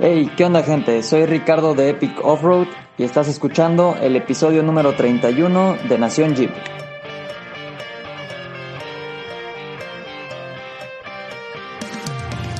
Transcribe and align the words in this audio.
Hey, 0.00 0.28
¿qué 0.36 0.44
onda 0.44 0.64
gente? 0.64 1.04
Soy 1.04 1.24
Ricardo 1.24 1.72
de 1.74 1.90
Epic 1.90 2.18
Offroad 2.24 2.66
y 2.98 3.04
estás 3.04 3.28
escuchando 3.28 3.96
el 4.02 4.16
episodio 4.16 4.64
número 4.64 4.96
31 4.96 5.76
de 5.88 5.98
Nación 5.98 6.34
Jeep. 6.34 6.50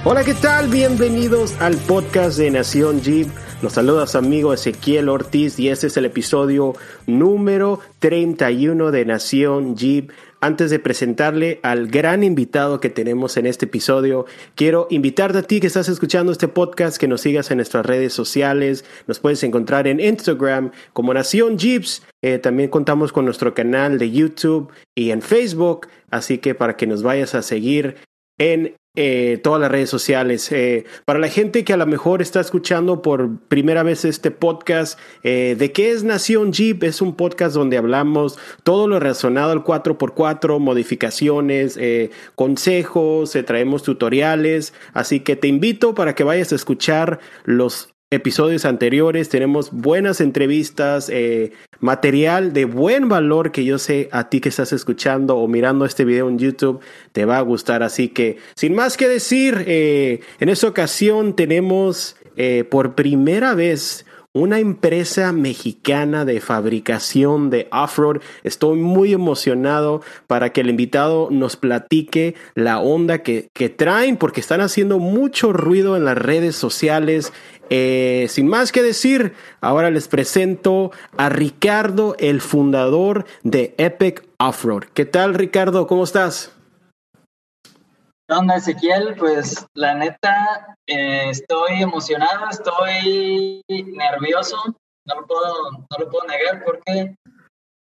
Hola, 0.05 0.23
¿qué 0.23 0.34
tal? 0.34 0.69
Bienvenidos 0.69 1.61
al 1.61 1.77
podcast 1.77 2.39
de 2.39 2.52
Nación 2.52 3.01
Jeep. 3.01 3.27
Los 3.62 3.73
saluda 3.73 4.07
su 4.07 4.19
amigo 4.19 4.55
Ezequiel 4.55 5.09
Ortiz 5.09 5.59
y 5.59 5.71
este 5.71 5.89
es 5.89 5.96
el 5.96 6.05
episodio 6.05 6.75
número 7.09 7.80
31 7.98 8.93
de 8.93 9.05
Nación 9.07 9.75
Jeep. 9.75 10.12
Antes 10.45 10.69
de 10.69 10.79
presentarle 10.79 11.59
al 11.63 11.87
gran 11.87 12.23
invitado 12.23 12.79
que 12.79 12.91
tenemos 12.91 13.39
en 13.39 13.47
este 13.47 13.65
episodio, 13.65 14.27
quiero 14.57 14.87
invitarte 14.91 15.39
a 15.39 15.43
ti 15.43 15.59
que 15.59 15.69
estás 15.69 15.89
escuchando 15.89 16.33
este 16.33 16.48
podcast 16.48 16.98
que 16.98 17.09
nos 17.09 17.23
sigas 17.23 17.51
en 17.51 17.57
nuestras 17.57 17.87
redes 17.87 18.12
sociales. 18.12 18.85
Nos 19.07 19.21
puedes 19.21 19.43
encontrar 19.43 19.87
en 19.87 20.01
Instagram 20.01 20.71
como 20.93 21.15
Nación 21.15 21.59
Jeeps. 21.59 22.02
Eh, 22.21 22.37
también 22.37 22.69
contamos 22.69 23.11
con 23.11 23.25
nuestro 23.25 23.55
canal 23.55 23.99
de 23.99 24.11
YouTube 24.11 24.71
y 24.95 25.12
en 25.12 25.23
Facebook. 25.23 25.88
Así 26.11 26.37
que 26.37 26.55
para 26.55 26.77
que 26.77 26.87
nos 26.87 27.02
vayas 27.02 27.35
a 27.35 27.41
seguir 27.41 27.97
en 28.38 28.74
eh, 28.97 29.41
todas 29.43 29.61
las 29.61 29.71
redes 29.73 29.91
sociales. 29.91 30.53
Eh, 30.53 30.84
para 31.05 31.19
la 31.19 31.29
gente 31.29 31.65
que 31.65 31.73
a 31.73 31.77
lo 31.77 31.87
mejor 31.87 32.23
está 32.23 32.41
escuchando 32.41 33.02
por 33.02 33.39
primera 33.48 33.83
vez 33.83 34.05
este 34.05 34.30
podcast, 34.30 34.98
eh, 35.23 35.57
¿de 35.59 35.73
qué 35.73 35.91
es 35.91 36.05
Nación 36.05 36.52
Jeep? 36.52 36.85
Es 36.85 37.02
un 37.02 37.16
podcast 37.16 37.55
donde 37.55 37.77
hablamos 37.77 38.38
todo 38.62 38.87
lo 38.87 39.01
relacionado 39.01 39.51
al 39.51 39.65
4x4, 39.65 40.61
modificaciones, 40.61 41.79
consejos, 42.35 43.37
traemos 43.47 43.83
tutoriales. 43.83 44.75
Así 44.93 45.21
que 45.21 45.35
te 45.37 45.49
invito 45.49 45.95
para 45.95 46.15
que 46.15 46.23
vayas 46.23 46.52
a 46.52 46.57
escuchar 46.57 47.19
los 47.45 47.93
episodios 48.15 48.65
anteriores. 48.65 49.29
Tenemos 49.29 49.70
buenas 49.73 50.20
entrevistas, 50.20 51.09
eh, 51.09 51.52
material 51.80 52.52
de 52.52 52.65
buen 52.65 53.09
valor 53.09 53.52
que 53.52 53.65
yo 53.65 53.79
sé 53.79 54.09
a 54.12 54.29
ti 54.30 54.40
que 54.40 54.48
estás 54.48 54.73
escuchando 54.73 55.37
o 55.37 55.48
mirando 55.48 55.84
este 55.84 56.04
video 56.04 56.29
en 56.29 56.38
YouTube 56.38 56.80
te 57.12 57.24
va 57.24 57.38
a 57.38 57.43
gustar. 57.43 57.82
Así 57.82 58.09
que, 58.09 58.38
sin 58.54 58.74
más 58.74 58.96
que 58.96 59.09
decir, 59.09 59.65
eh, 59.66 60.21
en 60.40 60.48
esta 60.48 60.68
ocasión 60.68 61.37
tenemos 61.37 62.16
eh, 62.37 62.65
por 62.68 62.95
primera 62.95 63.54
vez 63.54 64.06
una 64.34 64.59
empresa 64.59 65.32
mexicana 65.32 66.25
de 66.25 66.41
fabricación 66.41 67.50
de 67.50 67.69
off-road. 67.71 68.21
Estoy 68.43 68.78
muy 68.78 69.12
emocionado 69.12 70.03
para 70.27 70.53
que 70.53 70.60
el 70.60 70.71
invitado 70.71 71.28
nos 71.31 71.56
platique 71.56 72.34
la 72.55 72.81
onda 72.81 73.22
que, 73.22 73.49
que 73.55 73.69
traen 73.69 74.16
porque 74.16 74.41
están 74.41 74.60
haciendo 74.60 74.99
mucho 74.99 75.53
ruido 75.53 75.97
en 75.97 76.05
las 76.05 76.19
redes 76.19 76.56
sociales 76.56 77.32
eh, 77.71 78.27
sin 78.28 78.47
más 78.47 78.72
que 78.72 78.82
decir, 78.82 79.32
ahora 79.60 79.91
les 79.91 80.09
presento 80.09 80.91
a 81.16 81.28
Ricardo, 81.28 82.15
el 82.19 82.41
fundador 82.41 83.25
de 83.43 83.75
Epic 83.78 84.25
Offroad. 84.38 84.84
¿Qué 84.93 85.06
tal, 85.06 85.34
Ricardo? 85.34 85.87
¿Cómo 85.87 86.05
estás? 86.05 86.53
¿Qué 88.34 88.38
onda, 88.41 88.56
Ezequiel? 88.56 89.15
Pues 89.16 89.65
la 89.75 89.94
neta, 89.94 90.77
eh, 90.88 91.31
estoy 91.31 91.82
emocionado, 91.82 92.49
estoy 92.50 93.62
nervioso, 93.69 94.56
no 95.06 95.21
lo 95.21 95.25
puedo, 95.25 95.71
no 95.71 95.97
lo 96.00 96.10
puedo 96.10 96.27
negar 96.27 96.65
porque 96.65 97.15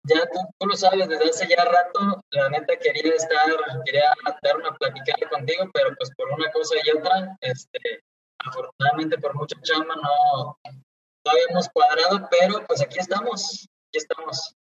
ya 0.08 0.22
tú, 0.58 0.66
lo 0.66 0.75
sabes, 0.75 1.08
desde 1.08 1.30
hace 1.30 1.47
ya 1.47 1.64
rato, 1.64 2.20
la 2.31 2.50
neta 2.50 2.75
quería 2.77 3.14
estar, 3.14 3.45
quería 3.86 4.11
darme 4.42 4.70
a 4.70 4.73
platicar 4.73 5.30
contigo, 5.30 5.70
pero 5.72 5.95
pues 5.95 6.09
por 6.17 6.31
una 6.31 6.52
cosa 6.52 6.73
y 6.83 6.97
otra, 6.97 7.38
este, 7.42 8.02
afortunadamente 8.44 9.20
por 9.20 9.36
mucha 9.36 9.55
chamba 9.61 9.97
no, 9.97 10.58
no 10.66 11.31
habíamos 11.31 11.70
cuadrado, 11.70 12.27
pero 12.31 12.66
pues 12.66 12.81
aquí 12.81 12.97
estamos, 12.97 13.67
aquí 13.89 13.99
estamos. 13.99 14.55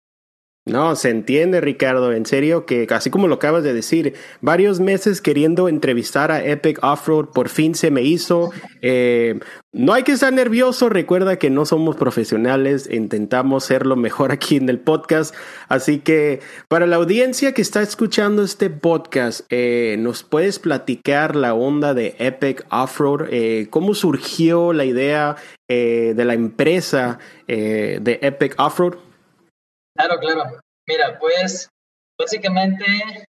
No, 0.68 0.96
se 0.96 1.12
entiende, 1.12 1.62
Ricardo. 1.62 2.12
En 2.12 2.26
serio, 2.26 2.66
que 2.66 2.88
así 2.90 3.12
como 3.12 3.28
lo 3.28 3.36
acabas 3.36 3.64
de 3.64 3.72
decir, 3.72 4.16
varios 4.42 4.80
meses 4.80 5.22
queriendo 5.22 5.70
entrevistar 5.70 6.31
a 6.31 6.44
Epic 6.44 6.80
Offroad, 6.84 7.26
por 7.28 7.50
fin 7.50 7.76
se 7.76 7.92
me 7.92 8.02
hizo. 8.02 8.50
Eh, 8.81 9.40
no 9.74 9.94
hay 9.94 10.02
que 10.02 10.14
estar 10.14 10.34
nervioso. 10.34 10.90
Recuerda 10.90 11.38
que 11.38 11.52
no 11.52 11.68
somos 11.68 11.96
profesionales. 11.98 12.90
Intentamos 12.92 13.64
ser 13.64 13.86
lo 13.86 13.96
mejor 13.96 14.31
aquí 14.31 14.56
en 14.56 14.68
el 14.68 14.80
podcast. 14.80 15.36
Así 15.68 16.00
que 16.00 16.40
para 16.68 16.88
la 16.88 16.96
audiencia 16.96 17.53
que 17.53 17.62
está 17.62 17.84
escuchando 17.84 18.42
este 18.42 18.72
podcast, 18.72 19.42
eh, 19.52 19.97
¿nos 20.00 20.24
puedes 20.24 20.58
platicar 20.58 21.36
la 21.36 21.53
onda 21.53 21.94
de 21.94 22.16
Epic 22.18 22.66
Offroad? 22.72 23.28
Eh, 23.30 23.68
¿Cómo 23.70 23.94
surgió 23.94 24.74
la 24.74 24.86
idea 24.86 25.36
de 25.68 26.26
la 26.26 26.34
empresa 26.34 27.20
de 27.47 28.20
Epic 28.22 28.56
Offroad? 28.59 28.96
Claro, 29.95 30.19
claro. 30.19 30.59
Mira, 30.88 31.17
pues 31.19 31.69
básicamente 32.19 32.85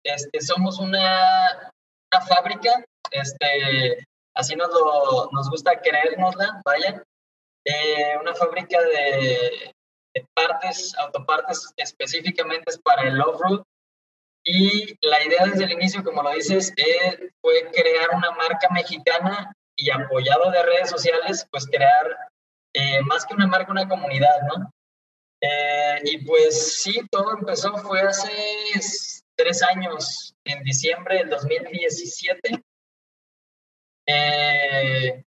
este, 0.04 0.42
somos 0.42 0.80
una, 0.80 1.72
una 2.12 2.26
fábrica, 2.26 2.84
este, 3.12 4.06
así 4.36 4.56
nos, 4.56 4.70
lo, 4.70 5.30
nos 5.32 5.50
gusta 5.50 5.80
creérnosla, 5.80 6.62
vaya, 6.66 7.04
una 8.22 8.34
fábrica 8.36 8.80
de, 8.82 9.74
partes, 10.34 10.96
autopartes 10.98 11.72
específicamente 11.78 12.74
para 12.84 13.04
el 13.04 13.22
off-road. 13.22 13.62
Y 14.44 14.96
la 15.06 15.24
idea 15.24 15.46
desde 15.46 15.66
el 15.66 15.74
inicio, 15.74 16.04
como 16.04 16.24
lo 16.24 16.32
dices, 16.32 16.74
eh, 16.78 17.30
fue 17.42 17.70
crear 17.72 18.10
una 18.16 18.32
marca 18.32 18.70
mexicana 18.72 19.54
y 19.76 19.92
apoyado 19.92 20.50
de 20.52 20.64
redes 20.64 20.90
sociales, 20.90 21.46
pues 21.52 21.68
crear 21.68 22.18
eh, 22.74 23.02
más 23.04 23.26
que 23.26 23.34
una 23.34 23.46
marca, 23.46 23.72
una 23.72 23.88
comunidad, 23.88 24.42
¿no? 24.48 24.72
Eh, 25.42 26.00
y 26.04 26.26
pues 26.26 26.82
sí, 26.82 27.02
todo 27.12 27.38
empezó, 27.38 27.76
fue 27.78 28.02
hace 28.02 28.32
tres 29.36 29.62
años, 29.64 30.36
en 30.46 30.64
diciembre 30.64 31.18
del 31.18 31.30
2017. 31.30 32.64
Eh, 34.08 35.24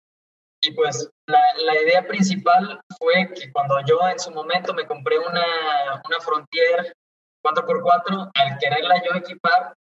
y 0.61 0.71
pues 0.71 1.09
la, 1.27 1.41
la, 1.57 1.81
idea 1.81 2.07
principal 2.07 2.79
fue 2.97 3.31
que 3.33 3.51
cuando 3.51 3.75
yo 3.85 3.99
en 4.07 4.19
su 4.19 4.31
momento 4.31 4.73
me 4.73 4.85
compré 4.85 5.17
una, 5.19 5.43
una 6.05 6.19
Frontier 6.21 6.95
4x4, 7.43 8.31
al 8.33 8.57
quererla 8.59 9.01
yo 9.03 9.15
equipar, 9.15 9.73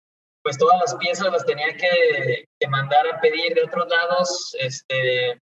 pues 0.43 0.59
todas 0.59 0.79
las 0.81 0.95
piezas 0.97 1.33
las 1.33 1.45
tenía 1.45 1.77
que, 1.77 2.45
que 2.59 2.69
mandar 2.69 3.07
a 3.09 3.21
pedir 3.21 3.55
de 3.55 3.65
otros 3.65 3.89
lados, 3.89 4.57
este, 4.61 5.41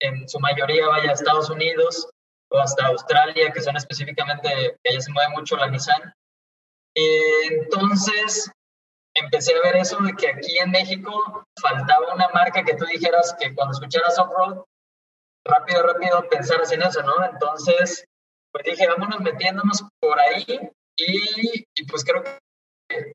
en 0.00 0.28
su 0.28 0.38
mayoría 0.38 0.86
vaya 0.86 1.10
a 1.10 1.14
Estados 1.14 1.50
Unidos 1.50 2.08
o 2.50 2.58
hasta 2.58 2.86
Australia, 2.86 3.52
que 3.52 3.60
son 3.60 3.76
específicamente, 3.76 4.76
que 4.82 4.90
allá 4.90 5.00
se 5.00 5.12
mueve 5.12 5.32
mucho 5.32 5.56
la 5.56 5.68
Nissan. 5.68 6.12
entonces, 6.94 8.50
empecé 9.14 9.54
a 9.54 9.62
ver 9.62 9.76
eso 9.76 9.98
de 9.98 10.14
que 10.14 10.28
aquí 10.28 10.58
en 10.58 10.70
México 10.70 11.44
faltaba 11.60 12.14
una 12.14 12.28
marca 12.28 12.64
que 12.64 12.74
tú 12.74 12.84
dijeras 12.86 13.36
que 13.38 13.54
cuando 13.54 13.72
escucharas 13.72 14.18
off-road, 14.18 14.64
rápido, 15.44 15.82
rápido 15.82 16.28
pensaras 16.28 16.72
en 16.72 16.82
eso, 16.82 17.02
¿no? 17.02 17.24
Entonces, 17.24 18.04
pues 18.52 18.64
dije, 18.64 18.86
vámonos 18.88 19.20
metiéndonos 19.20 19.84
por 20.00 20.18
ahí 20.18 20.44
y, 20.96 21.64
y 21.74 21.84
pues 21.86 22.04
creo 22.04 22.22
que 22.22 22.38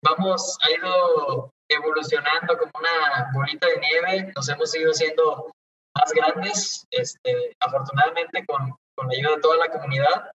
vamos, 0.01 0.57
ha 0.61 0.71
ido 0.71 1.51
evolucionando 1.69 2.57
como 2.57 2.71
una 2.75 3.31
bolita 3.33 3.67
de 3.67 3.79
nieve, 3.79 4.31
nos 4.35 4.47
hemos 4.49 4.75
ido 4.75 4.91
haciendo 4.91 5.51
más 5.95 6.11
grandes, 6.13 6.85
este, 6.91 7.53
afortunadamente 7.59 8.45
con, 8.45 8.75
con 8.95 9.07
la 9.07 9.13
ayuda 9.13 9.35
de 9.35 9.41
toda 9.41 9.57
la 9.57 9.69
comunidad. 9.69 10.31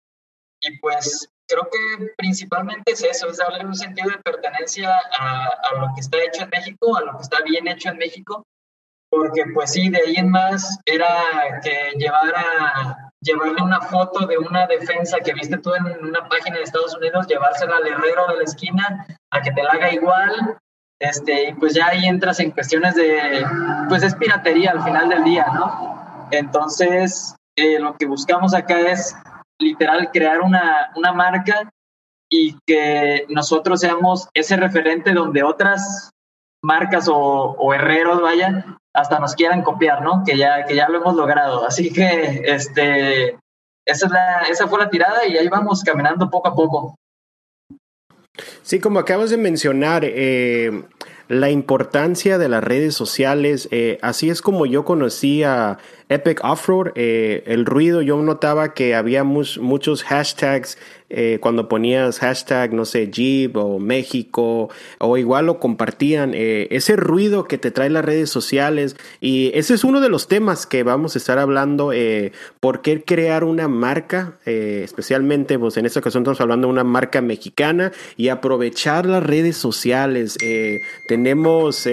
Y 0.60 0.78
pues 0.78 1.28
creo 1.46 1.68
que 1.70 2.12
principalmente 2.16 2.92
es 2.92 3.02
eso, 3.04 3.28
es 3.28 3.36
darle 3.36 3.64
un 3.64 3.74
sentido 3.74 4.10
de 4.10 4.18
pertenencia 4.18 4.90
a, 5.18 5.46
a, 5.46 5.74
lo 5.80 5.94
que 5.94 6.00
está 6.00 6.18
hecho 6.22 6.44
en 6.44 6.50
México, 6.50 6.96
a 6.96 7.02
lo 7.02 7.16
que 7.16 7.22
está 7.22 7.42
bien 7.42 7.68
hecho 7.68 7.90
en 7.90 7.98
México, 7.98 8.44
porque 9.10 9.44
pues 9.52 9.72
sí, 9.72 9.88
de 9.90 9.98
ahí 9.98 10.16
en 10.16 10.30
más 10.30 10.78
era 10.86 11.60
que 11.62 11.92
llevara, 11.96 13.12
llevarle 13.20 13.62
una 13.62 13.80
foto 13.80 14.26
de 14.26 14.38
una 14.38 14.66
defensa 14.66 15.20
que 15.20 15.34
viste 15.34 15.58
tú 15.58 15.74
en 15.74 16.04
una 16.04 16.28
página 16.28 16.56
de 16.56 16.64
Estados 16.64 16.96
Unidos, 16.96 17.26
llevársela 17.28 17.76
al 17.76 17.86
herrero 17.86 18.26
de 18.28 18.36
la 18.38 18.42
esquina 18.44 19.06
a 19.30 19.42
que 19.42 19.52
te 19.52 19.62
la 19.62 19.70
haga 19.70 19.92
igual, 19.92 20.58
este, 20.98 21.50
y 21.50 21.54
pues 21.54 21.74
ya 21.74 21.88
ahí 21.88 22.06
entras 22.06 22.40
en 22.40 22.50
cuestiones 22.50 22.94
de, 22.94 23.44
pues 23.88 24.02
es 24.02 24.14
piratería 24.14 24.72
al 24.72 24.82
final 24.82 25.08
del 25.08 25.24
día, 25.24 25.46
¿no? 25.52 26.28
Entonces, 26.30 27.36
lo 27.56 27.96
que 27.96 28.06
buscamos 28.06 28.54
acá 28.54 28.80
es 28.80 29.14
literal 29.58 30.10
crear 30.12 30.40
una, 30.40 30.90
una 30.96 31.12
marca 31.12 31.70
y 32.30 32.56
que 32.66 33.26
nosotros 33.28 33.80
seamos 33.80 34.28
ese 34.34 34.56
referente 34.56 35.12
donde 35.12 35.42
otras 35.42 36.10
marcas 36.62 37.08
o, 37.08 37.14
o, 37.14 37.74
herreros, 37.74 38.20
vaya, 38.20 38.78
hasta 38.94 39.18
nos 39.18 39.34
quieran 39.34 39.62
copiar, 39.62 40.02
¿no? 40.02 40.24
Que 40.24 40.36
ya, 40.36 40.64
que 40.64 40.74
ya 40.74 40.88
lo 40.88 40.98
hemos 40.98 41.14
logrado. 41.14 41.66
Así 41.66 41.92
que, 41.92 42.42
este, 42.44 43.36
esa, 43.86 44.06
es 44.06 44.10
la, 44.10 44.42
esa 44.50 44.66
fue 44.66 44.78
la 44.78 44.88
tirada 44.90 45.26
y 45.26 45.36
ahí 45.36 45.48
vamos 45.48 45.82
caminando 45.82 46.30
poco 46.30 46.48
a 46.48 46.54
poco. 46.54 46.96
Sí, 48.62 48.80
como 48.80 48.98
acabas 48.98 49.30
de 49.30 49.36
mencionar, 49.36 50.02
eh, 50.04 50.84
la 51.28 51.50
importancia 51.50 52.38
de 52.38 52.48
las 52.48 52.64
redes 52.64 52.94
sociales, 52.94 53.68
eh, 53.70 53.98
así 54.02 54.28
es 54.28 54.42
como 54.42 54.66
yo 54.66 54.84
conocí 54.84 55.42
a 55.42 55.78
Epic 56.08 56.44
Offroad, 56.44 56.92
eh, 56.96 57.42
el 57.46 57.64
ruido, 57.64 58.02
yo 58.02 58.20
notaba 58.22 58.74
que 58.74 58.94
había 58.94 59.24
muchos 59.24 60.02
hashtags 60.04 60.76
eh, 61.08 61.38
cuando 61.40 61.68
ponías 61.68 62.18
hashtag, 62.18 62.74
no 62.74 62.84
sé, 62.84 63.10
Jeep 63.10 63.56
o 63.56 63.78
México, 63.78 64.68
o 64.98 65.16
igual 65.16 65.46
lo 65.46 65.58
compartían, 65.60 66.32
eh, 66.34 66.68
ese 66.70 66.96
ruido 66.96 67.44
que 67.44 67.56
te 67.56 67.70
trae 67.70 67.88
las 67.88 68.04
redes 68.04 68.28
sociales. 68.28 68.96
Y 69.20 69.50
ese 69.54 69.74
es 69.74 69.84
uno 69.84 70.00
de 70.00 70.10
los 70.10 70.28
temas 70.28 70.66
que 70.66 70.82
vamos 70.82 71.14
a 71.14 71.18
estar 71.18 71.38
hablando, 71.38 71.92
por 72.60 72.82
qué 72.82 73.02
crear 73.02 73.44
una 73.44 73.68
marca, 73.68 74.38
especialmente 74.44 75.58
pues 75.58 75.76
en 75.76 75.86
esta 75.86 76.00
ocasión 76.00 76.22
estamos 76.22 76.40
hablando 76.40 76.66
de 76.66 76.72
una 76.72 76.84
marca 76.84 77.22
mexicana 77.22 77.92
y 78.16 78.28
aprovechar 78.28 79.06
las 79.06 79.22
redes 79.22 79.56
sociales. 79.56 80.36
tenemos 81.08 81.86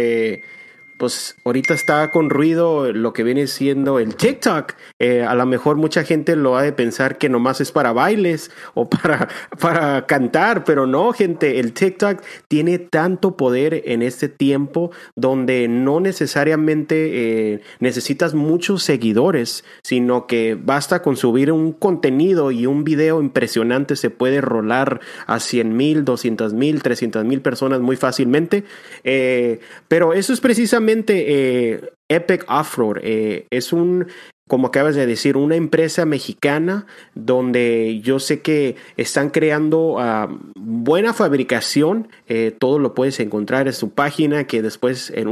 pues 1.01 1.35
ahorita 1.45 1.73
está 1.73 2.11
con 2.11 2.29
ruido 2.29 2.93
lo 2.93 3.11
que 3.11 3.23
viene 3.23 3.47
siendo 3.47 3.97
el 3.97 4.15
TikTok. 4.15 4.73
Eh, 4.99 5.23
a 5.23 5.33
lo 5.33 5.47
mejor 5.47 5.75
mucha 5.75 6.03
gente 6.03 6.35
lo 6.35 6.55
ha 6.57 6.61
de 6.61 6.73
pensar 6.73 7.17
que 7.17 7.27
nomás 7.27 7.59
es 7.59 7.71
para 7.71 7.91
bailes 7.91 8.51
o 8.75 8.87
para, 8.87 9.27
para 9.59 10.05
cantar, 10.05 10.63
pero 10.63 10.85
no, 10.85 11.11
gente, 11.11 11.59
el 11.59 11.73
TikTok 11.73 12.21
tiene 12.47 12.77
tanto 12.77 13.35
poder 13.35 13.81
en 13.85 14.03
este 14.03 14.29
tiempo 14.29 14.91
donde 15.15 15.67
no 15.67 15.99
necesariamente 16.01 17.53
eh, 17.53 17.61
necesitas 17.79 18.35
muchos 18.35 18.83
seguidores, 18.83 19.63
sino 19.81 20.27
que 20.27 20.53
basta 20.53 21.01
con 21.01 21.17
subir 21.17 21.51
un 21.51 21.71
contenido 21.71 22.51
y 22.51 22.67
un 22.67 22.83
video 22.83 23.23
impresionante 23.23 23.95
se 23.95 24.11
puede 24.11 24.39
rolar 24.39 25.01
a 25.25 25.39
100 25.39 25.75
mil, 25.75 26.05
200 26.05 26.53
mil, 26.53 26.83
300 26.83 27.25
mil 27.25 27.41
personas 27.41 27.79
muy 27.79 27.95
fácilmente. 27.95 28.65
Eh, 29.03 29.61
pero 29.87 30.13
eso 30.13 30.31
es 30.31 30.41
precisamente 30.41 30.90
eh, 31.07 31.91
Epic 32.09 32.45
Offroad 32.49 32.97
eh, 33.01 33.47
es 33.49 33.73
un, 33.73 34.07
como 34.47 34.67
acabas 34.67 34.95
de 34.95 35.05
decir, 35.05 35.37
una 35.37 35.55
empresa 35.55 36.05
mexicana 36.05 36.85
donde 37.15 38.01
yo 38.01 38.19
sé 38.19 38.41
que 38.41 38.75
están 38.97 39.29
creando 39.29 39.95
ah, 39.99 40.29
buena 40.55 41.13
fabricación. 41.13 42.09
Eh, 42.27 42.55
todo 42.57 42.79
lo 42.79 42.93
puedes 42.93 43.19
encontrar 43.19 43.67
en 43.67 43.73
su 43.73 43.91
página, 43.91 44.45
que 44.45 44.61
después, 44.61 45.11
en 45.15 45.27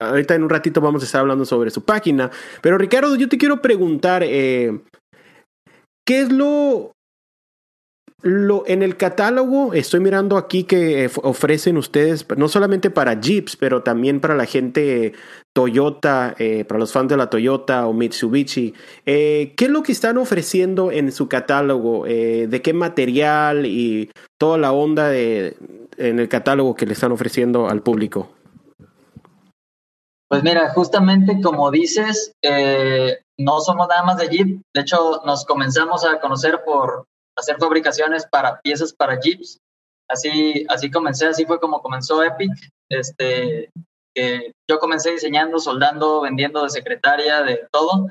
ahorita 0.00 0.34
en 0.34 0.42
un 0.42 0.50
ratito 0.50 0.80
vamos 0.80 1.02
a 1.02 1.06
estar 1.06 1.20
hablando 1.20 1.44
sobre 1.44 1.70
su 1.70 1.84
página. 1.84 2.30
Pero 2.62 2.78
Ricardo, 2.78 3.16
yo 3.16 3.28
te 3.28 3.38
quiero 3.38 3.60
preguntar, 3.60 4.22
¿qué 4.22 4.80
es 6.06 6.32
lo 6.32 6.93
lo, 8.24 8.64
en 8.66 8.82
el 8.82 8.96
catálogo 8.96 9.74
estoy 9.74 10.00
mirando 10.00 10.38
aquí 10.38 10.64
que 10.64 11.10
ofrecen 11.22 11.76
ustedes, 11.76 12.26
no 12.36 12.48
solamente 12.48 12.88
para 12.90 13.20
Jeeps, 13.20 13.56
pero 13.56 13.82
también 13.82 14.18
para 14.20 14.34
la 14.34 14.46
gente 14.46 15.12
Toyota, 15.52 16.34
eh, 16.38 16.64
para 16.64 16.80
los 16.80 16.90
fans 16.90 17.10
de 17.10 17.18
la 17.18 17.28
Toyota 17.28 17.86
o 17.86 17.92
Mitsubishi. 17.92 18.74
Eh, 19.04 19.52
¿Qué 19.56 19.66
es 19.66 19.70
lo 19.70 19.82
que 19.82 19.92
están 19.92 20.16
ofreciendo 20.16 20.90
en 20.90 21.12
su 21.12 21.28
catálogo? 21.28 22.06
Eh, 22.06 22.46
¿De 22.48 22.62
qué 22.62 22.72
material 22.72 23.66
y 23.66 24.10
toda 24.38 24.56
la 24.56 24.72
onda 24.72 25.08
de, 25.08 25.58
en 25.98 26.18
el 26.18 26.28
catálogo 26.30 26.74
que 26.74 26.86
le 26.86 26.94
están 26.94 27.12
ofreciendo 27.12 27.68
al 27.68 27.82
público? 27.82 28.30
Pues 30.28 30.42
mira, 30.42 30.70
justamente 30.70 31.42
como 31.42 31.70
dices, 31.70 32.32
no 33.38 33.60
somos 33.60 33.86
nada 33.86 34.02
más 34.02 34.16
de 34.16 34.28
Jeep. 34.28 34.62
De 34.74 34.80
hecho, 34.80 35.20
nos 35.26 35.44
comenzamos 35.44 36.06
a 36.06 36.18
conocer 36.20 36.62
por 36.64 37.04
hacer 37.36 37.56
fabricaciones 37.58 38.26
para 38.26 38.60
piezas 38.60 38.92
para 38.92 39.18
Jeeps. 39.20 39.58
Así, 40.08 40.66
así 40.68 40.90
comencé, 40.90 41.26
así 41.26 41.46
fue 41.46 41.58
como 41.60 41.80
comenzó 41.80 42.22
Epic. 42.22 42.52
Este, 42.88 43.70
yo 44.68 44.78
comencé 44.78 45.12
diseñando, 45.12 45.58
soldando, 45.58 46.20
vendiendo 46.20 46.62
de 46.62 46.70
secretaria, 46.70 47.42
de 47.42 47.66
todo, 47.72 48.08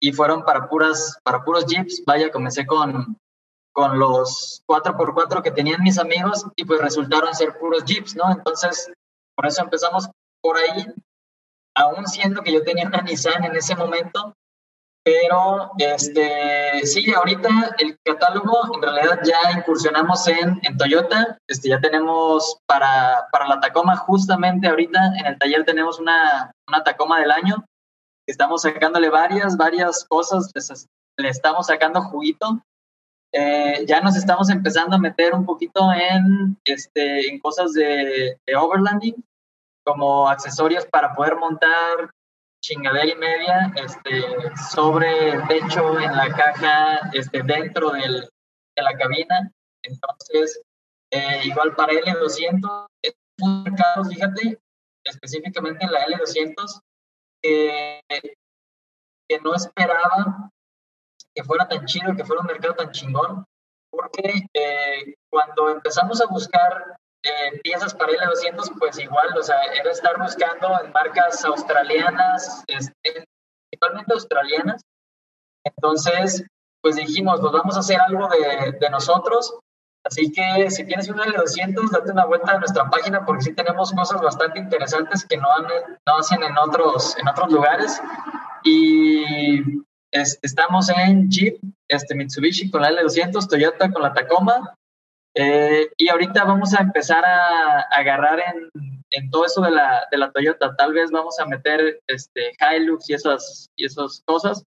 y 0.00 0.12
fueron 0.12 0.44
para 0.44 0.68
puras, 0.68 1.18
para 1.22 1.44
puros 1.44 1.66
Jeeps. 1.66 2.02
Vaya, 2.06 2.30
comencé 2.30 2.66
con, 2.66 3.16
con 3.72 3.98
los 3.98 4.62
4x4 4.68 5.42
que 5.42 5.50
tenían 5.50 5.82
mis 5.82 5.98
amigos 5.98 6.46
y 6.56 6.64
pues 6.64 6.80
resultaron 6.80 7.34
ser 7.34 7.58
puros 7.58 7.84
Jeeps, 7.84 8.16
¿no? 8.16 8.30
Entonces, 8.30 8.90
por 9.34 9.46
eso 9.46 9.62
empezamos 9.62 10.08
por 10.42 10.56
ahí, 10.56 10.86
aún 11.74 12.06
siendo 12.06 12.42
que 12.42 12.52
yo 12.52 12.62
tenía 12.62 12.86
una 12.86 13.02
Nissan 13.02 13.44
en 13.44 13.56
ese 13.56 13.74
momento, 13.74 14.34
pero 15.06 15.70
este, 15.78 16.84
sí, 16.84 17.14
ahorita 17.14 17.76
el 17.78 17.96
catálogo, 18.04 18.74
en 18.74 18.82
realidad 18.82 19.20
ya 19.22 19.56
incursionamos 19.56 20.26
en, 20.26 20.58
en 20.64 20.76
Toyota. 20.76 21.38
Este, 21.46 21.68
ya 21.68 21.80
tenemos 21.80 22.58
para, 22.66 23.28
para 23.30 23.46
la 23.46 23.60
Tacoma, 23.60 23.96
justamente 23.96 24.66
ahorita 24.66 24.98
en 25.20 25.26
el 25.26 25.38
taller 25.38 25.64
tenemos 25.64 26.00
una, 26.00 26.50
una 26.66 26.82
Tacoma 26.82 27.20
del 27.20 27.30
año. 27.30 27.64
Estamos 28.28 28.62
sacándole 28.62 29.08
varias, 29.08 29.56
varias 29.56 30.04
cosas, 30.04 30.50
le 31.16 31.28
estamos 31.28 31.68
sacando 31.68 32.02
juguito. 32.02 32.60
Eh, 33.32 33.84
ya 33.86 34.00
nos 34.00 34.16
estamos 34.16 34.50
empezando 34.50 34.96
a 34.96 34.98
meter 34.98 35.34
un 35.34 35.46
poquito 35.46 35.92
en, 35.92 36.58
este, 36.64 37.28
en 37.28 37.38
cosas 37.38 37.74
de, 37.74 38.40
de 38.44 38.56
overlanding, 38.56 39.24
como 39.84 40.28
accesorios 40.28 40.84
para 40.86 41.14
poder 41.14 41.36
montar 41.36 42.10
chingadera 42.66 43.06
y 43.06 43.14
media 43.14 43.72
este, 43.76 44.24
sobre 44.72 45.38
techo, 45.46 46.00
en 46.00 46.16
la 46.16 46.28
caja, 46.28 47.10
este, 47.12 47.42
dentro 47.42 47.90
del, 47.90 48.28
de 48.76 48.82
la 48.82 48.96
cabina. 48.96 49.52
Entonces, 49.82 50.60
eh, 51.12 51.42
igual 51.44 51.76
para 51.76 51.92
L200, 51.92 52.86
es 53.02 53.14
un 53.40 53.62
mercado, 53.62 54.04
fíjate, 54.04 54.58
específicamente 55.04 55.84
en 55.84 55.92
la 55.92 56.06
L200, 56.06 56.80
que 57.42 58.02
no 59.42 59.54
esperaba 59.54 60.50
que 61.34 61.44
fuera 61.44 61.68
tan 61.68 61.84
chido, 61.84 62.16
que 62.16 62.24
fuera 62.24 62.40
un 62.40 62.48
mercado 62.48 62.74
tan 62.74 62.90
chingón, 62.90 63.44
porque 63.90 64.48
eh, 64.54 65.14
cuando 65.30 65.70
empezamos 65.70 66.20
a 66.20 66.26
buscar 66.26 66.96
eh, 67.26 67.60
piezas 67.62 67.94
para 67.94 68.12
L200, 68.12 68.78
pues 68.78 68.98
igual, 68.98 69.36
o 69.36 69.42
sea, 69.42 69.60
era 69.74 69.90
estar 69.90 70.16
buscando 70.18 70.80
en 70.82 70.92
marcas 70.92 71.44
australianas, 71.44 72.62
este, 72.68 73.26
principalmente 73.70 74.12
australianas. 74.12 74.82
Entonces, 75.64 76.44
pues 76.80 76.96
dijimos, 76.96 77.40
pues 77.40 77.52
vamos 77.52 77.76
a 77.76 77.80
hacer 77.80 77.98
algo 78.00 78.28
de, 78.28 78.78
de 78.78 78.90
nosotros. 78.90 79.58
Así 80.04 80.30
que 80.30 80.70
si 80.70 80.84
tienes 80.84 81.08
un 81.08 81.16
L200, 81.16 81.90
date 81.90 82.12
una 82.12 82.26
vuelta 82.26 82.52
a 82.52 82.58
nuestra 82.58 82.88
página 82.88 83.24
porque 83.26 83.42
sí 83.42 83.52
tenemos 83.54 83.90
cosas 83.92 84.20
bastante 84.20 84.60
interesantes 84.60 85.26
que 85.26 85.36
no, 85.36 85.48
no 86.06 86.16
hacen 86.16 86.44
en 86.44 86.56
otros, 86.56 87.16
en 87.18 87.26
otros 87.26 87.50
lugares. 87.50 88.00
Y 88.62 89.82
estamos 90.12 90.88
en 90.90 91.28
Jeep, 91.28 91.58
este, 91.88 92.14
Mitsubishi 92.14 92.70
con 92.70 92.82
la 92.82 92.90
L200, 92.90 93.48
Toyota 93.48 93.90
con 93.90 94.02
la 94.02 94.12
Tacoma 94.12 94.76
eh, 95.38 95.90
y 95.98 96.08
ahorita 96.08 96.44
vamos 96.44 96.72
a 96.72 96.82
empezar 96.82 97.22
a, 97.22 97.80
agarrar 97.90 98.40
en, 98.40 98.70
en, 99.10 99.30
todo 99.30 99.44
eso 99.44 99.60
de 99.60 99.70
la, 99.70 100.06
de 100.10 100.16
la, 100.16 100.32
Toyota. 100.32 100.74
Tal 100.76 100.94
vez 100.94 101.10
vamos 101.10 101.38
a 101.38 101.44
meter 101.44 102.00
este, 102.06 102.52
Hilux 102.58 103.10
y 103.10 103.14
esas, 103.14 103.68
y 103.76 103.84
esas 103.84 104.22
cosas, 104.24 104.64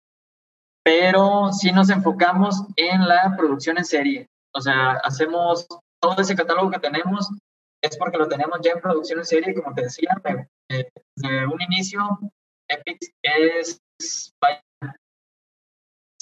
pero 0.85 1.53
sí 1.53 1.73
nos 1.73 1.89
enfocamos 1.89 2.63
en 2.77 3.09
la 3.09 3.35
producción 3.35 3.79
en 3.79 3.87
serie. 3.87 4.27
O 4.55 4.61
sea, 4.61 4.93
hacemos 5.05 5.67
todo 6.01 6.21
ese 6.21 6.37
catálogo 6.37 6.71
que 6.71 6.81
tenemos, 6.81 7.31
es 7.83 7.97
porque 7.97 8.19
lo 8.19 8.29
tenemos 8.29 8.61
ya 8.63 8.73
en 8.73 8.81
producción 8.83 9.21
en 9.21 9.25
serie, 9.25 9.55
como 9.55 9.75
te 9.75 9.83
decía, 9.83 10.11
desde 10.69 11.47
un 11.47 11.63
inicio, 11.63 12.01
Epic 12.69 12.99
es 13.23 13.81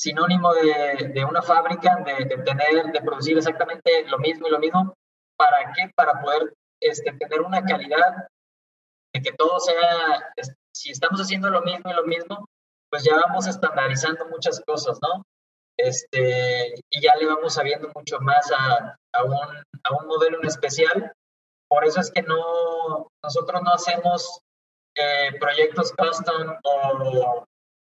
sinónimo 0.06 0.54
de, 0.54 1.10
de 1.14 1.24
una 1.24 1.42
fábrica, 1.42 1.96
de, 2.04 2.26
tener, 2.48 2.92
de 2.92 3.00
producir 3.02 3.36
exactamente 3.36 4.04
lo 4.06 4.18
mismo 4.18 4.46
y 4.46 4.50
lo 4.50 4.60
mismo. 4.60 4.94
¿Para 5.36 5.72
qué? 5.72 5.90
Para 5.96 6.20
poder 6.20 6.54
este, 6.80 7.12
tener 7.12 7.40
una 7.40 7.64
calidad 7.64 8.28
de 9.12 9.20
que 9.20 9.32
todo 9.32 9.58
sea, 9.58 10.32
si 10.72 10.92
estamos 10.92 11.20
haciendo 11.20 11.50
lo 11.50 11.62
mismo 11.62 11.90
y 11.90 11.94
lo 11.94 12.04
mismo, 12.04 12.46
pues 12.90 13.02
ya 13.02 13.16
vamos 13.16 13.46
estandarizando 13.48 14.26
muchas 14.26 14.62
cosas, 14.64 14.98
¿no? 15.02 15.24
Este, 15.76 16.74
y 16.88 17.00
ya 17.00 17.16
le 17.16 17.26
vamos 17.26 17.54
sabiendo 17.54 17.90
mucho 17.94 18.18
más 18.20 18.50
a, 18.52 18.96
a, 19.12 19.24
un, 19.24 19.34
a 19.34 19.94
un 19.98 20.06
modelo 20.06 20.38
en 20.40 20.46
especial. 20.46 21.12
Por 21.68 21.84
eso 21.84 22.00
es 22.00 22.12
que 22.12 22.22
no, 22.22 23.08
nosotros 23.24 23.60
no 23.62 23.72
hacemos 23.72 24.40
eh, 24.94 25.30
proyectos 25.40 25.92
custom 25.98 26.56
o, 26.62 27.44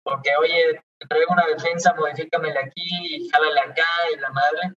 o 0.07 0.23
que, 0.23 0.37
oye, 0.37 0.83
traigo 1.09 1.33
una 1.33 1.47
defensa, 1.47 1.95
modifícamela 1.95 2.61
aquí 2.61 2.83
y 3.17 3.29
jálale 3.29 3.61
acá 3.61 3.87
y 4.15 4.21
la 4.21 4.31
madre. 4.31 4.73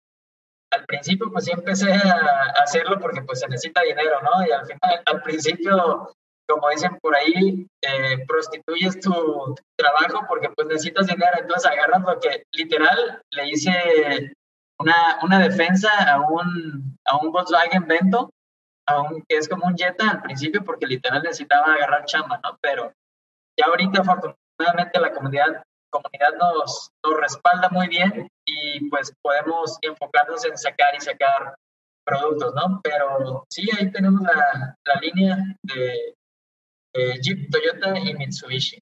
Al 0.70 0.84
principio 0.86 1.30
pues 1.30 1.44
sí 1.44 1.50
empecé 1.52 1.92
a 1.92 2.54
hacerlo 2.62 2.98
porque 2.98 3.22
pues 3.22 3.40
se 3.40 3.48
necesita 3.48 3.82
dinero, 3.82 4.20
¿no? 4.22 4.46
Y 4.46 4.50
al 4.50 4.64
final, 4.64 5.02
al 5.04 5.22
principio, 5.22 6.14
como 6.48 6.70
dicen 6.70 6.98
por 7.00 7.14
ahí, 7.14 7.66
eh, 7.82 8.24
prostituyes 8.26 9.00
tu 9.00 9.54
trabajo 9.76 10.24
porque 10.28 10.48
pues 10.50 10.68
necesitas 10.68 11.06
dinero, 11.06 11.32
entonces 11.38 11.70
agarras 11.70 12.02
lo 12.02 12.18
que 12.20 12.44
literal 12.52 13.22
le 13.32 13.48
hice 13.48 14.32
una, 14.78 15.18
una 15.22 15.38
defensa 15.38 15.90
a 16.10 16.20
un, 16.20 16.96
a 17.04 17.16
un 17.18 17.32
Volkswagen 17.32 17.86
Vento, 17.86 18.30
aunque 18.86 19.36
es 19.36 19.48
como 19.48 19.66
un 19.66 19.76
Jetta 19.76 20.10
al 20.10 20.22
principio 20.22 20.64
porque 20.64 20.86
literal 20.86 21.22
necesitaba 21.22 21.74
agarrar 21.74 22.04
chamba, 22.06 22.40
¿no? 22.42 22.56
Pero 22.60 22.92
ya 23.58 23.66
ahorita 23.66 24.00
afortunadamente 24.00 25.00
la 25.00 25.12
comunidad 25.12 25.62
comunidad 25.92 26.34
nos, 26.38 26.90
nos 27.04 27.20
respalda 27.20 27.68
muy 27.70 27.86
bien 27.88 28.28
y 28.44 28.88
pues 28.88 29.14
podemos 29.22 29.78
enfocarnos 29.82 30.44
en 30.46 30.56
sacar 30.56 30.94
y 30.96 31.00
sacar 31.00 31.54
productos, 32.04 32.54
¿no? 32.54 32.80
Pero 32.82 33.46
sí, 33.48 33.68
ahí 33.78 33.90
tenemos 33.92 34.22
la, 34.22 34.76
la 34.84 35.00
línea 35.00 35.36
de, 35.62 36.14
Jeep, 37.22 37.50
Toyota 37.50 37.98
y 37.98 38.14
Mitsubishi. 38.14 38.78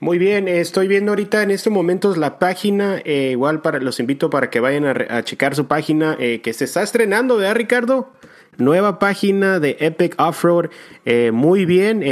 Muy 0.00 0.18
bien, 0.18 0.48
estoy 0.48 0.88
viendo 0.88 1.12
ahorita 1.12 1.42
en 1.42 1.52
estos 1.52 1.72
momentos 1.72 2.16
la 2.16 2.38
página, 2.38 3.00
eh, 3.04 3.30
igual 3.32 3.62
para 3.62 3.78
los 3.78 4.00
invito 4.00 4.30
para 4.30 4.50
que 4.50 4.58
vayan 4.58 4.84
a, 4.84 5.22
checar 5.22 5.54
su 5.54 5.68
página 5.68 6.16
eh, 6.18 6.40
que 6.40 6.52
se 6.54 6.64
está 6.64 6.82
estrenando, 6.82 7.36
¿verdad 7.36 7.54
Ricardo? 7.54 8.12
Nueva 8.56 8.98
página 8.98 9.60
de 9.60 9.76
Epic 9.78 10.20
Offroad, 10.20 10.70
eh, 11.04 11.30
muy 11.30 11.66
bien, 11.66 12.02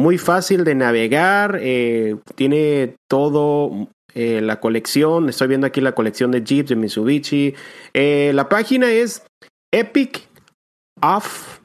muy 0.00 0.18
fácil 0.18 0.64
de 0.64 0.74
navegar, 0.74 1.60
tiene 2.34 2.96
todo 3.08 3.88
eh, 4.14 4.40
la 4.40 4.60
colección. 4.60 5.28
Estoy 5.28 5.48
viendo 5.48 5.66
aquí 5.66 5.80
la 5.80 5.92
colección 5.92 6.30
de 6.30 6.42
Jeeps 6.42 6.70
de 6.70 6.76
Mitsubishi. 6.76 7.54
Eh, 7.94 8.32
la 8.34 8.48
página 8.48 8.90
es 8.90 9.24
epic 9.72 10.28
off 11.02 11.60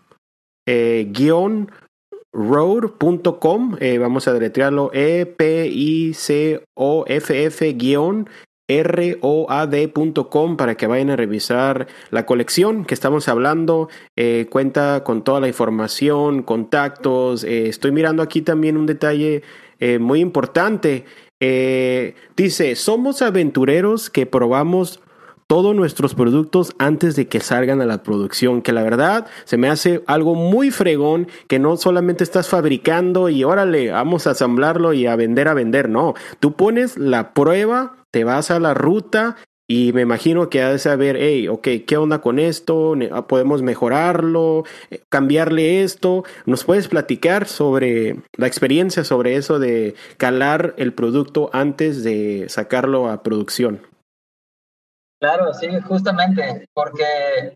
eh, 0.68 1.12
road.com. 2.32 3.78
vamos 4.00 4.28
a 4.28 4.34
deletrearlo 4.34 4.92
E-P-I-C-O-F-F 4.94 5.36
R-O-A-D.com 8.68 10.58
para 10.58 10.76
que 10.76 10.88
vayan 10.88 11.10
a 11.12 11.16
revisar 11.16 11.88
la 12.12 12.26
colección 12.26 12.86
que 12.86 12.94
estamos 12.94 13.28
hablando. 13.28 13.90
cuenta 14.50 15.04
con 15.04 15.24
toda 15.24 15.40
la 15.40 15.48
información, 15.48 16.44
contactos. 16.44 17.44
estoy 17.44 17.92
mirando 17.92 18.24
aquí 18.24 18.42
también 18.42 18.78
un 18.78 18.86
detalle 18.86 19.44
muy 20.00 20.20
importante. 20.20 21.06
Eh, 21.42 22.16
dice, 22.38 22.76
somos 22.76 23.22
aventureros 23.22 24.10
que 24.10 24.26
probamos 24.26 25.02
todos 25.48 25.76
nuestros 25.76 26.16
productos 26.16 26.74
antes 26.80 27.16
de 27.16 27.28
que 27.28 27.40
salgan 27.40 27.82
a 27.82 27.86
la 27.86 28.02
producción, 28.02 28.62
que 28.62 28.74
la 28.74 28.82
verdad 28.82 29.28
se 29.44 29.58
me 29.58 29.70
hace 29.70 30.02
algo 30.08 30.34
muy 30.34 30.72
fregón, 30.72 31.28
que 31.48 31.60
no 31.60 31.78
solamente 31.78 32.24
estás 32.24 32.48
fabricando 32.48 33.30
y 33.30 33.44
órale, 33.44 33.92
vamos 33.92 34.26
a 34.26 34.32
asamblarlo 34.32 34.94
y 34.94 35.06
a 35.06 35.16
vender 35.16 35.48
a 35.48 35.54
vender, 35.54 35.88
no, 35.88 36.16
tú 36.40 36.54
pones 36.54 36.98
la 36.98 37.34
prueba, 37.34 37.96
te 38.16 38.24
vas 38.24 38.50
a 38.50 38.62
la 38.62 38.74
ruta 38.74 39.36
y 39.68 39.92
me 39.92 40.00
imagino 40.00 40.50
que 40.50 40.64
ha 40.64 40.72
de 40.72 40.80
saber, 40.80 41.18
hey, 41.18 41.50
ok, 41.50 41.68
¿qué 41.86 41.98
onda 41.98 42.22
con 42.22 42.40
esto? 42.40 42.94
Ah, 43.12 43.28
¿Podemos 43.28 43.62
mejorarlo? 43.62 44.64
Eh, 44.90 45.04
¿Cambiarle 45.10 45.84
esto? 45.84 46.24
¿Nos 46.46 46.64
puedes 46.64 46.88
platicar 46.88 47.46
sobre 47.46 48.22
la 48.38 48.48
experiencia 48.48 49.04
sobre 49.04 49.36
eso 49.36 49.60
de 49.60 49.96
calar 50.16 50.76
el 50.78 50.94
producto 50.94 51.50
antes 51.52 52.06
de 52.06 52.46
sacarlo 52.48 53.10
a 53.10 53.22
producción? 53.22 53.86
Claro, 55.20 55.54
sí, 55.54 55.68
justamente, 55.86 56.70
porque 56.74 57.54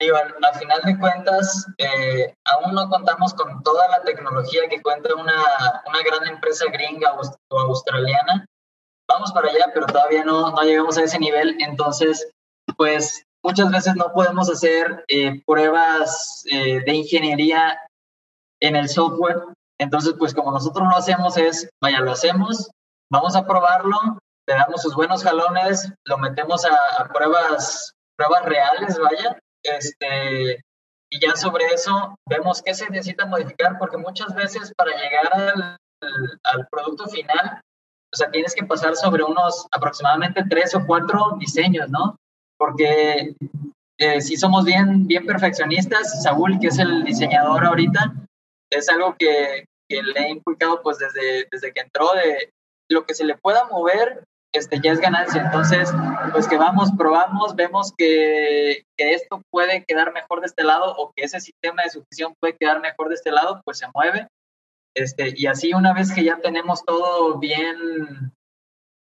digo, 0.00 0.16
al, 0.16 0.58
final 0.58 0.82
de 0.84 0.98
cuentas, 0.98 1.68
eh, 1.78 2.34
aún 2.46 2.74
no 2.74 2.88
contamos 2.88 3.32
con 3.34 3.62
toda 3.62 3.86
la 3.90 4.02
tecnología 4.02 4.62
que 4.68 4.82
cuenta 4.82 5.14
una, 5.14 5.40
una 5.86 6.02
gran 6.04 6.26
empresa 6.26 6.64
gringa 6.72 7.14
o 7.14 7.60
australiana 7.60 8.44
vamos 9.14 9.32
para 9.32 9.48
allá, 9.48 9.70
pero 9.72 9.86
todavía 9.86 10.24
no, 10.24 10.50
no 10.50 10.62
llegamos 10.62 10.98
a 10.98 11.04
ese 11.04 11.18
nivel. 11.18 11.56
Entonces, 11.60 12.28
pues 12.76 13.24
muchas 13.42 13.70
veces 13.70 13.94
no 13.94 14.12
podemos 14.12 14.50
hacer 14.50 15.04
eh, 15.08 15.42
pruebas 15.46 16.44
eh, 16.50 16.80
de 16.84 16.94
ingeniería 16.94 17.78
en 18.60 18.76
el 18.76 18.88
software. 18.88 19.42
Entonces, 19.78 20.14
pues 20.18 20.34
como 20.34 20.50
nosotros 20.50 20.86
lo 20.88 20.96
hacemos 20.96 21.36
es, 21.36 21.68
vaya, 21.80 22.00
lo 22.00 22.12
hacemos, 22.12 22.70
vamos 23.10 23.36
a 23.36 23.46
probarlo, 23.46 24.18
le 24.48 24.54
damos 24.54 24.82
sus 24.82 24.94
buenos 24.94 25.22
jalones, 25.22 25.92
lo 26.06 26.18
metemos 26.18 26.64
a, 26.64 27.08
pruebas, 27.12 27.92
pruebas 28.16 28.44
reales, 28.44 28.98
vaya, 28.98 29.38
este, 29.62 30.60
y 31.10 31.20
ya 31.20 31.34
sobre 31.36 31.66
eso 31.66 32.14
vemos 32.28 32.62
qué 32.62 32.74
se 32.74 32.88
necesita 32.90 33.26
modificar, 33.26 33.78
porque 33.78 33.96
muchas 33.96 34.34
veces 34.34 34.72
para 34.76 34.92
llegar 34.96 35.34
al, 35.34 35.76
al 36.44 36.68
producto 36.70 37.06
final 37.08 37.60
o 38.14 38.16
sea, 38.16 38.30
tienes 38.30 38.54
que 38.54 38.64
pasar 38.64 38.94
sobre 38.94 39.24
unos 39.24 39.66
aproximadamente 39.72 40.44
tres 40.48 40.72
o 40.76 40.86
cuatro 40.86 41.36
diseños, 41.36 41.90
¿no? 41.90 42.16
Porque 42.56 43.34
eh, 43.98 44.20
si 44.20 44.36
somos 44.36 44.64
bien, 44.64 45.08
bien 45.08 45.26
perfeccionistas, 45.26 46.22
Saúl, 46.22 46.60
que 46.60 46.68
es 46.68 46.78
el 46.78 47.02
diseñador 47.02 47.64
ahorita, 47.64 48.14
es 48.70 48.88
algo 48.88 49.16
que, 49.18 49.64
que 49.88 50.00
le 50.00 50.20
he 50.20 50.30
inculcado 50.30 50.80
pues 50.80 50.98
desde, 50.98 51.48
desde 51.50 51.72
que 51.72 51.80
entró, 51.80 52.12
de 52.12 52.52
lo 52.88 53.04
que 53.04 53.14
se 53.14 53.24
le 53.24 53.36
pueda 53.36 53.64
mover, 53.64 54.22
este, 54.52 54.80
ya 54.80 54.92
es 54.92 55.00
ganancia. 55.00 55.42
Entonces, 55.42 55.90
pues 56.30 56.46
que 56.46 56.56
vamos, 56.56 56.90
probamos, 56.96 57.56
vemos 57.56 57.92
que, 57.98 58.84
que, 58.96 59.14
esto 59.14 59.42
puede 59.50 59.84
quedar 59.84 60.12
mejor 60.12 60.40
de 60.40 60.46
este 60.46 60.62
lado 60.62 60.94
o 60.96 61.12
que 61.16 61.24
ese 61.24 61.40
sistema 61.40 61.82
de 61.82 61.90
sucesión 61.90 62.32
puede 62.38 62.56
quedar 62.56 62.80
mejor 62.80 63.08
de 63.08 63.16
este 63.16 63.32
lado, 63.32 63.60
pues 63.64 63.78
se 63.78 63.86
mueve 63.92 64.28
este, 64.94 65.34
y 65.36 65.46
así 65.46 65.74
una 65.74 65.92
vez 65.92 66.12
que 66.12 66.24
ya 66.24 66.38
tenemos 66.40 66.84
todo 66.84 67.38
bien, 67.38 68.32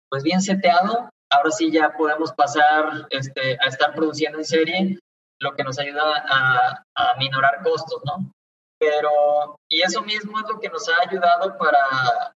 pues 0.09 0.23
bien 0.23 0.41
seteado, 0.41 1.11
ahora 1.31 1.51
sí 1.51 1.71
ya 1.71 1.93
podemos 1.97 2.33
pasar 2.33 3.07
este, 3.11 3.59
a 3.61 3.69
estar 3.69 3.95
produciendo 3.95 4.39
en 4.39 4.45
serie, 4.45 4.99
lo 5.41 5.55
que 5.55 5.65
nos 5.65 5.79
ayuda 5.79 6.03
a, 6.29 6.85
a 6.95 7.17
minorar 7.19 7.63
costos, 7.63 8.01
¿no? 8.05 8.33
Pero, 8.79 9.57
y 9.69 9.83
eso 9.83 10.03
mismo 10.03 10.39
es 10.39 10.49
lo 10.49 10.61
que 10.61 10.69
nos 10.69 10.89
ha 10.89 11.09
ayudado 11.09 11.57
para, 11.59 12.35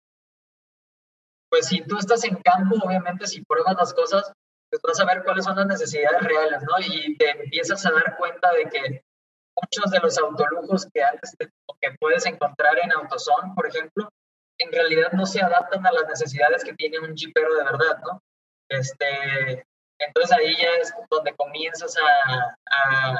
pues 1.49 1.67
si 1.67 1.81
tú 1.81 1.97
estás 1.97 2.23
en 2.23 2.35
campo, 2.35 2.75
obviamente 2.83 3.27
si 3.27 3.43
pruebas 3.43 3.75
las 3.77 3.93
cosas, 3.93 4.31
pues 4.69 4.81
vas 4.81 4.99
a 4.99 5.05
ver 5.05 5.23
cuáles 5.23 5.45
son 5.45 5.55
las 5.55 5.67
necesidades 5.67 6.21
reales, 6.21 6.63
¿no? 6.63 6.79
Y 6.79 7.15
te 7.17 7.29
empiezas 7.29 7.85
a 7.85 7.91
dar 7.91 8.17
cuenta 8.17 8.51
de 8.53 8.69
que 8.69 9.03
muchos 9.61 9.91
de 9.91 9.99
los 9.99 10.17
autolujos 10.17 10.87
que 10.93 11.03
antes 11.03 11.35
que 11.37 11.91
puedes 11.99 12.25
encontrar 12.25 12.79
en 12.79 12.91
AutoZone, 12.91 13.53
por 13.55 13.67
ejemplo, 13.67 14.09
en 14.59 14.71
realidad 14.71 15.11
no 15.13 15.25
se 15.25 15.41
adaptan 15.41 15.85
a 15.85 15.91
las 15.91 16.07
necesidades 16.07 16.63
que 16.63 16.73
tiene 16.73 16.99
un 16.99 17.15
jeepero 17.15 17.53
de 17.55 17.63
verdad, 17.63 17.99
¿no? 18.05 18.21
Este, 18.69 19.65
entonces 19.99 20.31
ahí 20.37 20.55
ya 20.55 20.69
es 20.81 20.93
donde 21.09 21.35
comienzas 21.35 21.95
a, 21.97 22.55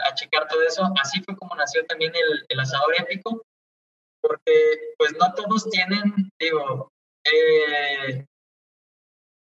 a, 0.07 0.13
checar 0.15 0.47
todo 0.47 0.61
eso. 0.63 0.89
Así 1.01 1.21
fue 1.23 1.35
como 1.37 1.55
nació 1.55 1.85
también 1.85 2.13
el, 2.15 2.45
el, 2.47 2.59
asador 2.59 2.93
épico, 2.99 3.41
porque 4.21 4.93
pues 4.97 5.13
no 5.19 5.33
todos 5.33 5.69
tienen, 5.69 6.31
digo, 6.39 6.89
eh, 7.25 8.25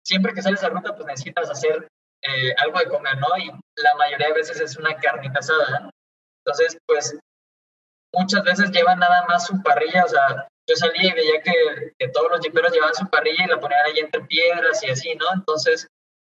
siempre 0.05 0.33
que 0.33 0.43
sales 0.43 0.63
a 0.65 0.69
ruta 0.69 0.95
pues 0.95 1.07
necesitas 1.07 1.51
hacer 1.51 1.89
eh, 2.23 2.55
algo 2.59 2.79
de 2.79 2.89
comer, 2.89 3.19
¿no? 3.19 3.29
Y 3.39 3.47
la 3.49 3.95
mayoría 3.97 4.29
de 4.29 4.35
veces 4.35 4.61
es 4.61 4.77
una 4.77 4.97
carnita 4.97 5.39
asada. 5.39 5.91
Entonces, 6.49 6.79
pues 6.87 7.19
muchas 8.15 8.43
veces 8.43 8.71
llevan 8.71 8.99
nada 8.99 9.27
más 9.27 9.47
su 9.47 9.63
parrilla, 9.63 10.05
o 10.05 10.09
sea, 10.09 10.49
yo 10.67 10.77
salí 10.77 11.07
y 11.07 11.13
veía 11.13 11.43
que, 11.43 12.09
todos 12.09 12.31
los 12.31 12.41
jiperos 12.41 12.73
llevaban 12.73 12.95
su 12.95 13.07
parrilla 13.09 13.45
y 13.45 13.49
la 13.49 13.61
ponían 13.61 13.85
ahí 13.85 13.99
entre 13.99 14.23
piedras 14.23 14.83
y 14.83 14.91
así, 14.91 15.15
¿no? 15.17 15.27
Entonces, 15.35 15.87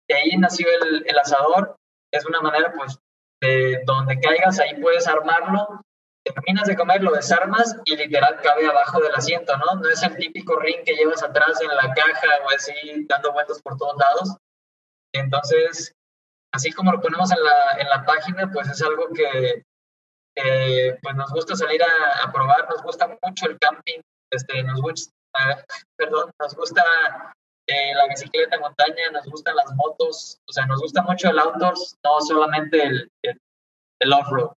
de 0.09 0.15
ahí 0.15 0.31
nació 0.37 0.67
el, 0.69 1.05
el 1.07 1.17
asador, 1.17 1.77
es 2.11 2.25
una 2.25 2.41
manera, 2.41 2.73
pues, 2.73 2.99
de 3.41 3.81
donde 3.85 4.19
caigas, 4.19 4.59
ahí 4.59 4.75
puedes 4.81 5.07
armarlo, 5.07 5.81
terminas 6.25 6.67
de 6.67 6.75
comer, 6.75 7.01
lo 7.01 7.11
desarmas 7.11 7.77
y 7.85 7.95
literal 7.95 8.41
cabe 8.41 8.67
abajo 8.67 8.99
del 8.99 9.15
asiento, 9.15 9.55
¿no? 9.57 9.75
No 9.75 9.89
es 9.89 10.03
el 10.03 10.17
típico 10.17 10.57
ring 10.57 10.83
que 10.83 10.95
llevas 10.95 11.23
atrás 11.23 11.61
en 11.61 11.69
la 11.69 11.93
caja 11.93 12.27
o 12.45 12.49
así 12.53 12.73
dando 13.07 13.31
vueltas 13.31 13.61
por 13.61 13.77
todos 13.77 13.97
lados. 13.97 14.35
Entonces, 15.13 15.93
así 16.53 16.73
como 16.73 16.91
lo 16.91 17.01
ponemos 17.01 17.31
en 17.31 17.41
la, 17.41 17.81
en 17.81 17.89
la 17.89 18.05
página, 18.05 18.51
pues 18.51 18.67
es 18.67 18.81
algo 18.81 19.07
que, 19.13 19.63
pues 21.01 21.15
nos 21.15 21.31
gusta 21.31 21.55
salir 21.55 21.81
a, 21.83 22.31
probar, 22.31 22.67
nos 22.69 22.81
gusta 22.83 23.07
mucho 23.07 23.47
el 23.47 23.57
camping, 23.59 23.99
este, 24.31 24.63
nos 24.63 24.81
gusta, 24.81 25.11
perdón, 25.97 26.31
nos 26.39 26.55
gusta 26.55 26.83
eh, 27.67 27.93
la 27.93 28.07
bicicleta 28.07 28.55
en 28.55 28.61
montaña, 28.61 29.11
nos 29.13 29.25
gustan 29.25 29.55
las 29.55 29.71
motos, 29.75 30.39
o 30.47 30.51
sea, 30.51 30.65
nos 30.65 30.81
gusta 30.81 31.01
mucho 31.03 31.29
el 31.29 31.39
outdoors, 31.39 31.95
no 32.03 32.21
solamente 32.21 32.83
el, 32.83 33.11
el, 33.23 34.13
off-road. 34.13 34.51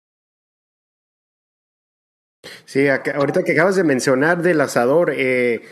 Sí, 2.64 2.88
ahorita 2.88 3.42
que 3.42 3.52
acabas 3.52 3.76
de 3.76 3.84
mencionar 3.84 4.42
del 4.42 4.60
asador, 4.60 5.12
eh, 5.14 5.62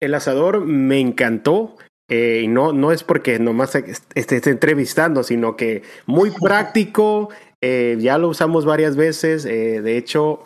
el 0.00 0.14
asador 0.14 0.60
me 0.60 0.98
encantó. 0.98 1.76
Eh, 2.08 2.42
y 2.42 2.48
no, 2.48 2.74
no 2.74 2.92
es 2.92 3.04
porque 3.04 3.38
nomás 3.38 3.74
estés 3.74 4.46
entrevistando, 4.46 5.22
sino 5.22 5.56
que 5.56 5.82
muy 6.04 6.30
práctico, 6.42 7.30
eh, 7.62 7.96
ya 8.00 8.18
lo 8.18 8.28
usamos 8.28 8.64
varias 8.64 8.96
veces. 8.96 9.44
Eh, 9.46 9.80
de 9.80 9.96
hecho, 9.96 10.40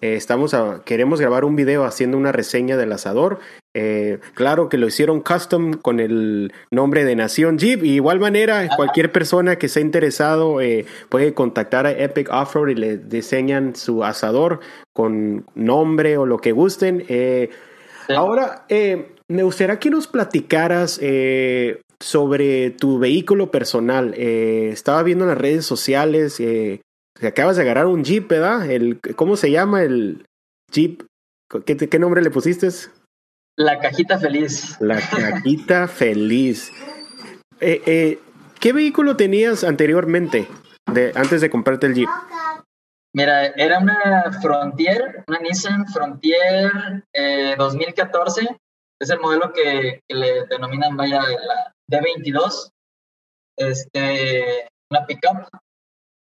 eh, 0.00 0.14
estamos 0.16 0.56
queremos 0.86 1.20
grabar 1.20 1.44
un 1.44 1.54
video 1.54 1.84
haciendo 1.84 2.16
una 2.16 2.32
reseña 2.32 2.76
del 2.76 2.92
asador. 2.92 3.38
claro 4.34 4.68
que 4.68 4.76
lo 4.76 4.86
hicieron 4.86 5.20
custom 5.20 5.74
con 5.74 5.98
el 6.00 6.52
nombre 6.70 7.04
de 7.04 7.14
Nación 7.14 7.58
Jeep. 7.58 7.84
Y 7.84 7.92
igual 7.92 8.20
manera, 8.20 8.68
cualquier 8.74 9.12
persona 9.12 9.56
que 9.56 9.68
sea 9.68 9.82
interesado 9.82 10.58
puede 11.08 11.34
contactar 11.34 11.86
a 11.86 11.92
Epic 11.92 12.28
Offroad 12.32 12.68
y 12.68 12.74
le 12.74 12.96
diseñan 12.96 13.76
su 13.76 14.02
asador 14.02 14.60
con 14.92 15.44
nombre 15.54 16.16
o 16.16 16.26
lo 16.26 16.38
que 16.38 16.52
gusten. 16.52 17.04
Ahora, 18.08 18.66
me 19.28 19.42
gustaría 19.42 19.78
que 19.78 19.90
nos 19.90 20.06
platicaras 20.06 20.98
sobre 22.02 22.70
tu 22.70 22.98
vehículo 22.98 23.50
personal. 23.50 24.14
Eh, 24.16 24.70
estaba 24.72 25.02
viendo 25.02 25.24
en 25.24 25.30
las 25.30 25.38
redes 25.38 25.64
sociales 25.64 26.36
que 26.36 26.80
acabas 27.26 27.56
de 27.56 27.62
agarrar 27.62 27.86
un 27.86 28.04
Jeep, 28.04 28.28
¿verdad? 28.28 28.70
El, 28.70 29.00
¿Cómo 29.16 29.36
se 29.36 29.50
llama 29.50 29.82
el 29.82 30.26
Jeep? 30.72 31.02
¿Qué, 31.64 31.76
¿Qué, 31.76 31.98
nombre 31.98 32.22
le 32.22 32.30
pusiste? 32.30 32.68
La 33.56 33.78
cajita 33.78 34.18
feliz. 34.18 34.76
La 34.80 35.00
cajita 35.00 35.86
feliz. 35.88 36.72
¿Qué 37.60 38.72
vehículo 38.72 39.16
tenías 39.16 39.64
anteriormente, 39.64 40.48
de, 40.92 41.12
antes 41.14 41.40
de 41.40 41.50
comprarte 41.50 41.86
el 41.86 41.94
Jeep? 41.94 42.08
Mira, 43.14 43.46
era 43.46 43.78
una 43.78 44.32
Frontier, 44.40 45.22
una 45.28 45.38
Nissan 45.40 45.86
Frontier 45.86 47.04
2014. 47.58 48.56
Es 49.02 49.10
el 49.10 49.18
modelo 49.18 49.52
que, 49.52 50.00
le 50.08 50.46
denominan, 50.46 50.96
vaya, 50.96 51.20
la 51.20 51.74
D22. 51.90 52.70
Este, 53.58 54.68
una 54.90 55.04
pickup. 55.06 55.48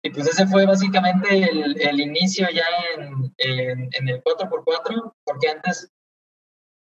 Y 0.02 0.10
pues 0.12 0.28
ese 0.28 0.48
fue 0.48 0.66
básicamente 0.66 1.28
el, 1.30 2.00
inicio 2.00 2.48
ya 2.50 2.66
en, 2.96 3.34
en, 3.38 4.08
el 4.08 4.24
4x4, 4.24 5.14
porque 5.26 5.50
antes 5.50 5.90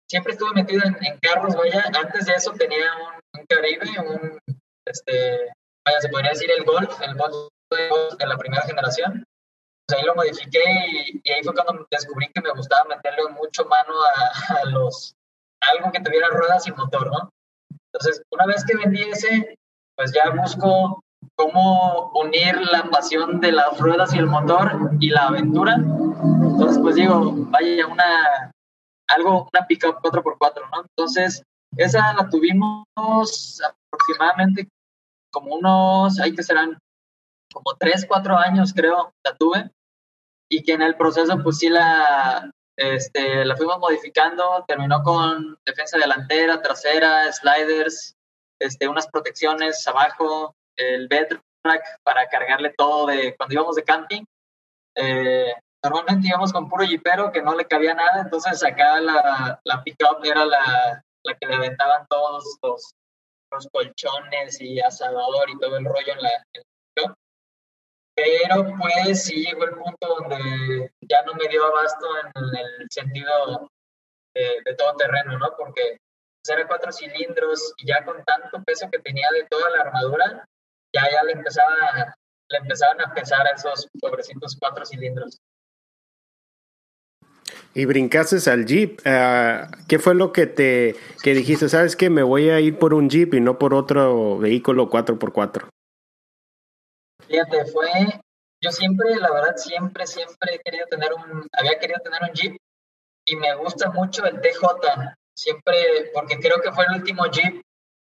siempre 0.09 0.33
estuve 0.33 0.53
metido 0.53 0.81
en, 0.85 1.17
carros, 1.19 1.55
vaya. 1.55 1.85
Antes 1.97 2.25
de 2.25 2.33
eso 2.33 2.51
tenía 2.51 2.91
un, 3.33 3.45
Caribe, 3.47 3.87
un, 3.99 4.37
este, 4.85 5.53
vaya, 5.85 6.01
se 6.01 6.09
podría 6.09 6.31
decir 6.31 6.51
el 6.51 6.65
Golf, 6.65 7.01
el 7.01 7.15
Golf 7.15 7.49
de 7.71 8.27
la 8.27 8.37
primera 8.37 8.63
generación 8.63 9.23
ahí 9.95 10.03
lo 10.03 10.15
modifiqué 10.15 10.61
y, 11.23 11.31
ahí 11.31 11.43
fue 11.43 11.53
cuando 11.53 11.87
descubrí 11.89 12.29
que 12.33 12.41
me 12.41 12.51
gustaba 12.51 12.85
meterle 12.85 13.29
mucho 13.29 13.65
mano 13.65 13.93
a, 14.03 14.65
los 14.65 15.15
algo 15.61 15.91
que 15.91 16.01
tuviera 16.01 16.27
ruedas 16.29 16.67
y 16.67 16.71
motor, 16.71 17.11
¿no? 17.11 17.29
Entonces, 17.91 18.21
una 18.31 18.45
vez 18.45 18.63
que 18.65 18.77
vendí 18.77 19.01
ese, 19.01 19.55
pues 19.95 20.13
ya 20.13 20.29
busco 20.29 21.03
cómo 21.35 22.11
unir 22.13 22.59
la 22.71 22.83
pasión 22.89 23.39
de 23.39 23.51
las 23.51 23.77
ruedas 23.79 24.13
y 24.13 24.19
el 24.19 24.27
motor 24.27 24.91
y 24.99 25.09
la 25.09 25.27
aventura. 25.27 25.75
Entonces, 25.75 26.79
pues 26.81 26.95
digo, 26.95 27.33
vaya 27.49 27.87
una 27.87 28.51
algo, 29.07 29.49
una 29.51 29.65
pickup 29.65 30.01
4x4, 30.01 30.69
¿no? 30.71 30.81
Entonces, 30.81 31.43
esa 31.77 32.13
la 32.13 32.29
tuvimos 32.29 32.85
aproximadamente 32.95 34.67
como 35.31 35.55
unos, 35.55 36.19
hay 36.19 36.33
que 36.33 36.43
serán 36.43 36.77
como 37.51 37.75
3, 37.79 38.05
4 38.07 38.37
años 38.37 38.73
creo, 38.73 39.13
la 39.23 39.35
tuve 39.35 39.71
y 40.49 40.63
que 40.63 40.73
en 40.73 40.81
el 40.81 40.95
proceso 40.95 41.41
pues 41.43 41.57
sí 41.57 41.69
la, 41.69 42.51
este, 42.79 43.43
la 43.43 43.57
fuimos 43.57 43.77
modificando, 43.77 44.63
terminó 44.65 45.03
con 45.03 45.59
defensa 45.65 45.97
delantera, 45.97 46.61
trasera, 46.61 47.29
sliders, 47.33 48.15
este, 48.57 48.87
unas 48.87 49.07
protecciones 49.07 49.85
abajo, 49.85 50.55
el 50.77 51.09
bed 51.09 51.27
rack 51.65 51.83
para 52.03 52.25
cargarle 52.29 52.73
todo 52.77 53.07
de 53.07 53.35
cuando 53.35 53.53
íbamos 53.53 53.75
de 53.75 53.83
camping. 53.83 54.23
Eh, 54.95 55.53
normalmente 55.83 56.29
íbamos 56.29 56.53
con 56.53 56.69
puro 56.69 56.85
jipero 56.85 57.33
que 57.33 57.41
no 57.41 57.53
le 57.53 57.65
cabía 57.65 57.93
nada, 57.93 58.21
entonces 58.21 58.63
acá 58.63 59.01
la, 59.01 59.59
la 59.61 59.83
pickup 59.83 60.23
era 60.23 60.45
la, 60.45 61.03
la 61.23 61.33
que 61.33 61.47
le 61.47 61.55
aventaban 61.55 62.07
todos 62.09 62.57
los, 62.63 62.93
los 63.51 63.67
colchones 63.73 64.61
y 64.61 64.79
asador 64.79 65.49
y 65.49 65.59
todo 65.59 65.75
el 65.77 65.83
rollo 65.83 66.13
en 66.13 66.21
la, 66.21 66.29
en 66.53 67.13
pero 68.23 68.65
pues 68.77 69.23
sí 69.25 69.43
llegó 69.43 69.65
el 69.65 69.75
punto 69.75 70.07
donde 70.07 70.91
ya 71.01 71.21
no 71.25 71.33
me 71.33 71.47
dio 71.47 71.65
abasto 71.65 72.07
en, 72.23 72.57
el 72.57 72.87
sentido 72.89 73.69
de, 74.33 74.75
todo 74.75 74.95
terreno, 74.95 75.37
¿no? 75.37 75.55
Porque 75.57 75.97
pues, 76.41 76.57
era 76.57 76.67
cuatro 76.67 76.91
cilindros 76.91 77.73
y 77.77 77.87
ya 77.87 78.03
con 78.03 78.23
tanto 78.23 78.63
peso 78.63 78.89
que 78.91 78.99
tenía 78.99 79.27
de 79.33 79.45
toda 79.49 79.69
la 79.69 79.81
armadura, 79.83 80.45
ya, 80.93 81.09
ya 81.11 81.23
le, 81.23 81.33
empezaba, 81.33 82.15
le 82.49 82.57
empezaban 82.57 83.01
a 83.01 83.13
pesar 83.13 83.45
a 83.47 83.51
esos 83.51 83.87
pobrecitos 83.99 84.57
cuatro 84.59 84.85
cilindros. 84.85 85.37
Y 87.73 87.85
brincaste 87.85 88.49
al 88.49 88.65
Jeep. 88.65 88.99
Ah, 89.05 89.69
¿Qué 89.87 89.99
fue 89.99 90.15
lo 90.15 90.31
que 90.33 90.47
te 90.47 90.95
que 91.21 91.33
dijiste? 91.33 91.69
¿Sabes 91.69 91.95
que 91.95 92.09
Me 92.09 92.23
voy 92.23 92.49
a 92.49 92.59
ir 92.59 92.79
por 92.79 92.93
un 92.93 93.09
Jeep 93.09 93.33
y 93.35 93.41
no 93.41 93.59
por 93.59 93.73
otro 93.73 94.37
vehículo 94.37 94.89
4x4. 94.89 95.69
Fíjate, 97.27 97.65
fue, 97.65 97.89
yo 98.61 98.71
siempre, 98.71 99.15
la 99.15 99.31
verdad, 99.31 99.55
siempre, 99.55 100.07
siempre 100.07 100.55
he 100.55 100.59
querido 100.59 100.87
tener 100.87 101.13
un, 101.13 101.47
había 101.53 101.79
querido 101.79 101.99
tener 102.01 102.21
un 102.23 102.33
Jeep 102.33 102.57
y 103.25 103.35
me 103.35 103.55
gusta 103.55 103.89
mucho 103.91 104.25
el 104.25 104.41
TJ, 104.41 105.15
siempre, 105.35 106.11
porque 106.13 106.39
creo 106.39 106.61
que 106.61 106.71
fue 106.71 106.85
el 106.85 106.95
último 106.95 107.25
Jeep, 107.27 107.61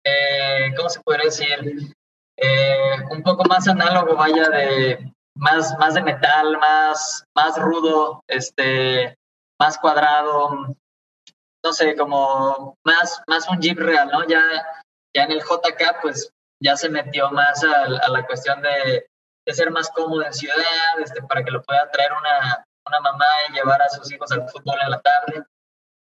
eh, 0.04 0.72
¿cómo 0.76 0.88
se 0.88 1.00
podría 1.00 1.24
decir? 1.24 1.94
Eh, 2.36 2.96
un 3.10 3.22
poco 3.22 3.44
más 3.44 3.66
análogo, 3.66 4.14
vaya, 4.14 4.48
de 4.48 5.12
más, 5.34 5.76
más 5.78 5.94
de 5.94 6.02
metal, 6.02 6.56
más, 6.58 7.24
más 7.34 7.58
rudo, 7.58 8.22
este, 8.28 9.16
más 9.58 9.78
cuadrado, 9.78 10.76
no 11.64 11.72
sé, 11.72 11.96
como 11.96 12.76
más, 12.84 13.20
más 13.26 13.48
un 13.48 13.60
Jeep 13.60 13.78
real, 13.78 14.08
¿no? 14.12 14.26
Ya, 14.26 14.40
ya 15.14 15.24
en 15.24 15.32
el 15.32 15.40
JK, 15.40 16.00
pues 16.00 16.30
ya 16.60 16.76
se 16.76 16.88
metió 16.88 17.30
más 17.30 17.62
a, 17.64 18.08
la 18.08 18.26
cuestión 18.26 18.60
de, 18.62 19.06
ser 19.52 19.70
más 19.70 19.90
cómodo 19.90 20.24
en 20.24 20.32
ciudad, 20.32 21.00
este, 21.02 21.22
para 21.22 21.42
que 21.42 21.50
lo 21.50 21.62
pueda 21.62 21.90
traer 21.90 22.12
una, 22.12 22.64
una 22.86 23.00
mamá 23.00 23.26
y 23.48 23.54
llevar 23.54 23.80
a 23.80 23.88
sus 23.88 24.12
hijos 24.12 24.30
al 24.32 24.48
fútbol 24.48 24.78
en 24.82 24.90
la 24.90 25.00
tarde. 25.00 25.44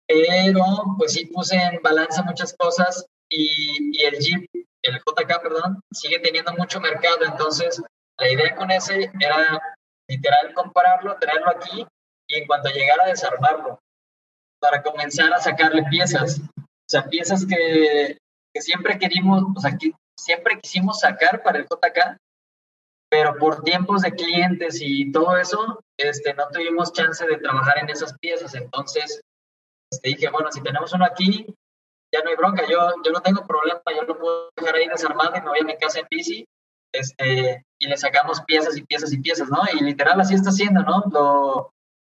Pero 0.07 0.65
pues 0.99 1.13
sí 1.13 1.27
puse 1.27 1.57
en 1.57 1.81
balance 1.83 2.23
muchas 2.23 2.55
cosas 2.59 3.07
y, 3.29 3.99
y 3.99 4.05
el 4.05 4.19
Jeep, 4.19 4.51
el 4.83 4.99
JK, 4.99 5.43
perdón, 5.43 5.81
sigue 5.93 6.19
teniendo 6.19 6.53
mucho 6.55 6.81
mercado. 6.81 7.25
Entonces, 7.25 7.81
la 8.19 8.29
idea 8.29 8.55
con 8.57 8.71
ese 8.71 9.11
era 9.21 9.61
literal 10.09 10.53
comprarlo, 10.55 11.17
traerlo 11.19 11.51
aquí 11.51 11.87
y 12.27 12.39
en 12.39 12.47
cuanto 12.47 12.69
llegara 12.71 13.05
a 13.05 13.09
desarmarlo, 13.09 13.81
para 14.61 14.83
comenzar 14.83 15.33
a 15.33 15.41
sacarle 15.41 15.85
piezas. 15.91 16.41
O 16.59 16.89
sea, 16.89 17.05
piezas 17.05 17.47
que, 17.47 18.19
que 18.53 18.61
siempre 18.61 18.99
querimos, 18.99 19.43
o 19.57 19.61
sea, 19.61 19.77
que 19.77 19.93
siempre 20.23 20.61
quisimos 20.61 21.01
sacar 21.01 21.43
para 21.43 21.59
el 21.59 21.65
JK, 21.65 22.19
pero 23.11 23.37
por 23.37 23.63
tiempos 23.63 24.03
de 24.03 24.13
clientes 24.13 24.79
y 24.81 25.11
todo 25.11 25.37
eso, 25.37 25.83
este, 25.99 26.33
no 26.35 26.49
tuvimos 26.53 26.93
chance 26.93 27.27
de 27.27 27.39
trabajar 27.39 27.79
en 27.79 27.91
esas 27.91 28.17
piezas. 28.19 28.55
Entonces, 28.55 29.21
este, 29.93 30.11
dije, 30.11 30.31
bueno, 30.31 30.51
si 30.53 30.63
tenemos 30.63 30.93
uno 30.93 31.05
aquí, 31.05 31.47
ya 32.13 32.23
no 32.23 32.31
hay 32.31 32.37
bronca, 32.37 32.63
yo, 32.69 32.79
yo 33.05 33.13
no 33.13 33.21
tengo 33.21 33.47
problema, 33.47 33.81
yo 33.95 34.03
lo 34.03 34.19
puedo 34.19 34.51
dejar 34.57 34.77
ahí 34.77 34.89
desarmado 34.89 35.37
y 35.37 35.41
me 35.41 35.49
voy 35.49 35.61
a 35.61 35.65
mi 35.65 35.77
casa 35.77 36.01
en 36.01 36.07
bici, 36.11 36.45
este, 36.93 37.65
y 37.79 37.89
le 37.89 37.97
sacamos 37.97 38.43
piezas 38.43 38.77
y 38.77 38.85
piezas 38.85 39.13
y 39.13 39.19
piezas, 39.19 39.49
¿no? 39.49 39.61
Y 39.75 39.85
literal 39.85 40.21
así 40.21 40.35
está 40.35 40.51
haciendo, 40.51 40.83
¿no? 40.83 41.05
Lo, 41.11 41.73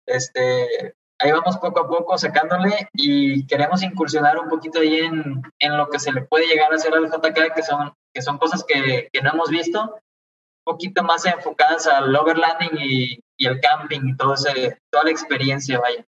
este, 0.07 0.95
ahí 1.19 1.33
vamos 1.33 1.57
poco 1.59 1.81
a 1.81 1.89
poco 1.89 2.19
sacándole 2.19 2.89
y 2.93 3.47
queremos 3.47 3.83
incursionar 3.83 4.39
un 4.39 4.49
poquito 4.49 4.81
ahí 4.81 5.01
en, 5.01 5.43
en 5.59 5.77
lo 5.77 5.89
que 5.89 5.99
se 5.99 6.13
le 6.13 6.23
puede 6.23 6.47
llegar 6.47 6.73
a 6.73 6.77
hacer 6.77 6.95
al 6.95 7.11
JK, 7.11 7.55
que 7.55 7.63
son, 7.63 7.93
que 8.13 8.23
son 8.23 8.39
cosas 8.39 8.65
que, 8.65 9.09
que 9.13 9.23
no 9.23 9.31
hemos 9.31 9.51
visto, 9.51 9.83
un 9.83 10.73
poquito 10.73 11.03
más 11.03 11.25
enfocadas 11.27 11.87
al 11.87 12.15
overlanding 12.15 12.79
y, 12.79 13.21
y 13.37 13.47
el 13.47 13.61
camping 13.61 14.01
y 14.09 14.17
todo 14.17 14.35
ese, 14.35 14.79
toda 14.91 15.05
la 15.05 15.11
experiencia, 15.11 15.79
vaya. 15.79 16.05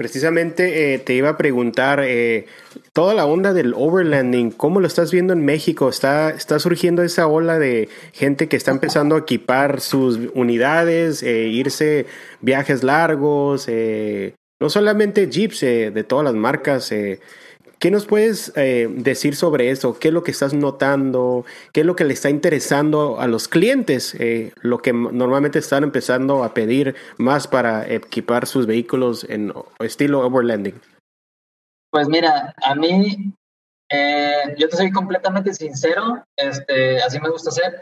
Precisamente 0.00 0.94
eh, 0.94 0.98
te 0.98 1.12
iba 1.12 1.28
a 1.28 1.36
preguntar, 1.36 2.00
eh, 2.02 2.46
toda 2.94 3.12
la 3.12 3.26
onda 3.26 3.52
del 3.52 3.74
overlanding, 3.76 4.50
¿cómo 4.50 4.80
lo 4.80 4.86
estás 4.86 5.12
viendo 5.12 5.34
en 5.34 5.44
México? 5.44 5.90
¿Está, 5.90 6.30
está 6.30 6.58
surgiendo 6.58 7.02
esa 7.02 7.26
ola 7.26 7.58
de 7.58 7.90
gente 8.14 8.48
que 8.48 8.56
está 8.56 8.70
empezando 8.70 9.14
a 9.14 9.18
equipar 9.18 9.82
sus 9.82 10.18
unidades, 10.32 11.22
eh, 11.22 11.48
irse 11.48 12.06
viajes 12.40 12.82
largos, 12.82 13.68
no 14.58 14.70
solamente 14.70 15.30
jeeps 15.30 15.60
de 15.60 16.04
todas 16.08 16.24
las 16.24 16.34
marcas, 16.34 16.90
¿Qué 17.80 17.90
nos 17.90 18.04
puedes 18.04 18.52
eh, 18.56 18.88
decir 18.90 19.34
sobre 19.34 19.70
eso? 19.70 19.98
¿Qué 19.98 20.08
es 20.08 20.14
lo 20.14 20.22
que 20.22 20.32
estás 20.32 20.52
notando? 20.52 21.46
¿Qué 21.72 21.80
es 21.80 21.86
lo 21.86 21.96
que 21.96 22.04
le 22.04 22.12
está 22.12 22.28
interesando 22.28 23.18
a 23.18 23.26
los 23.26 23.48
clientes? 23.48 24.14
Eh, 24.20 24.52
lo 24.60 24.82
que 24.82 24.92
normalmente 24.92 25.60
están 25.60 25.82
empezando 25.82 26.44
a 26.44 26.52
pedir 26.52 26.94
más 27.16 27.48
para 27.48 27.90
equipar 27.90 28.46
sus 28.46 28.66
vehículos 28.66 29.24
en 29.24 29.54
estilo 29.78 30.20
overlanding. 30.26 30.78
Pues 31.90 32.06
mira, 32.06 32.54
a 32.62 32.74
mí, 32.74 33.32
eh, 33.90 34.54
yo 34.58 34.68
te 34.68 34.76
soy 34.76 34.92
completamente 34.92 35.54
sincero, 35.54 36.22
este, 36.36 37.00
así 37.00 37.18
me 37.18 37.30
gusta 37.30 37.50
ser. 37.50 37.80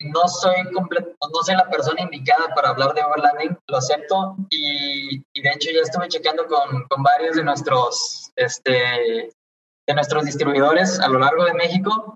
No, 0.00 0.28
soy 0.28 0.56
no 0.72 1.42
soy 1.44 1.54
la 1.54 1.70
persona 1.70 2.02
indicada 2.02 2.48
para 2.54 2.70
hablar 2.70 2.92
de 2.94 3.02
overlanding, 3.02 3.56
lo 3.68 3.76
acepto, 3.78 4.36
y, 4.50 5.18
de 5.18 5.50
hecho 5.54 5.70
ya 5.70 5.80
estuve 5.82 6.08
checando 6.08 6.46
con, 6.46 6.82
con, 6.88 7.02
varios 7.04 7.36
de 7.36 7.44
nuestros, 7.44 8.25
este, 8.36 9.30
de 9.88 9.94
nuestros 9.94 10.24
distribuidores 10.24 11.00
a 11.00 11.08
lo 11.08 11.18
largo 11.18 11.44
de 11.44 11.54
México. 11.54 12.14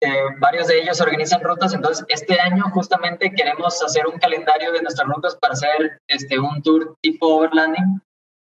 Eh, 0.00 0.22
varios 0.38 0.68
de 0.68 0.80
ellos 0.80 1.00
organizan 1.00 1.42
rutas, 1.42 1.74
entonces 1.74 2.04
este 2.08 2.38
año 2.40 2.64
justamente 2.72 3.32
queremos 3.32 3.82
hacer 3.82 4.06
un 4.06 4.16
calendario 4.18 4.70
de 4.70 4.80
nuestras 4.82 5.08
rutas 5.08 5.36
para 5.36 5.54
hacer 5.54 5.98
este, 6.06 6.38
un 6.38 6.62
tour 6.62 6.94
tipo 7.02 7.26
overlanding. 7.26 8.00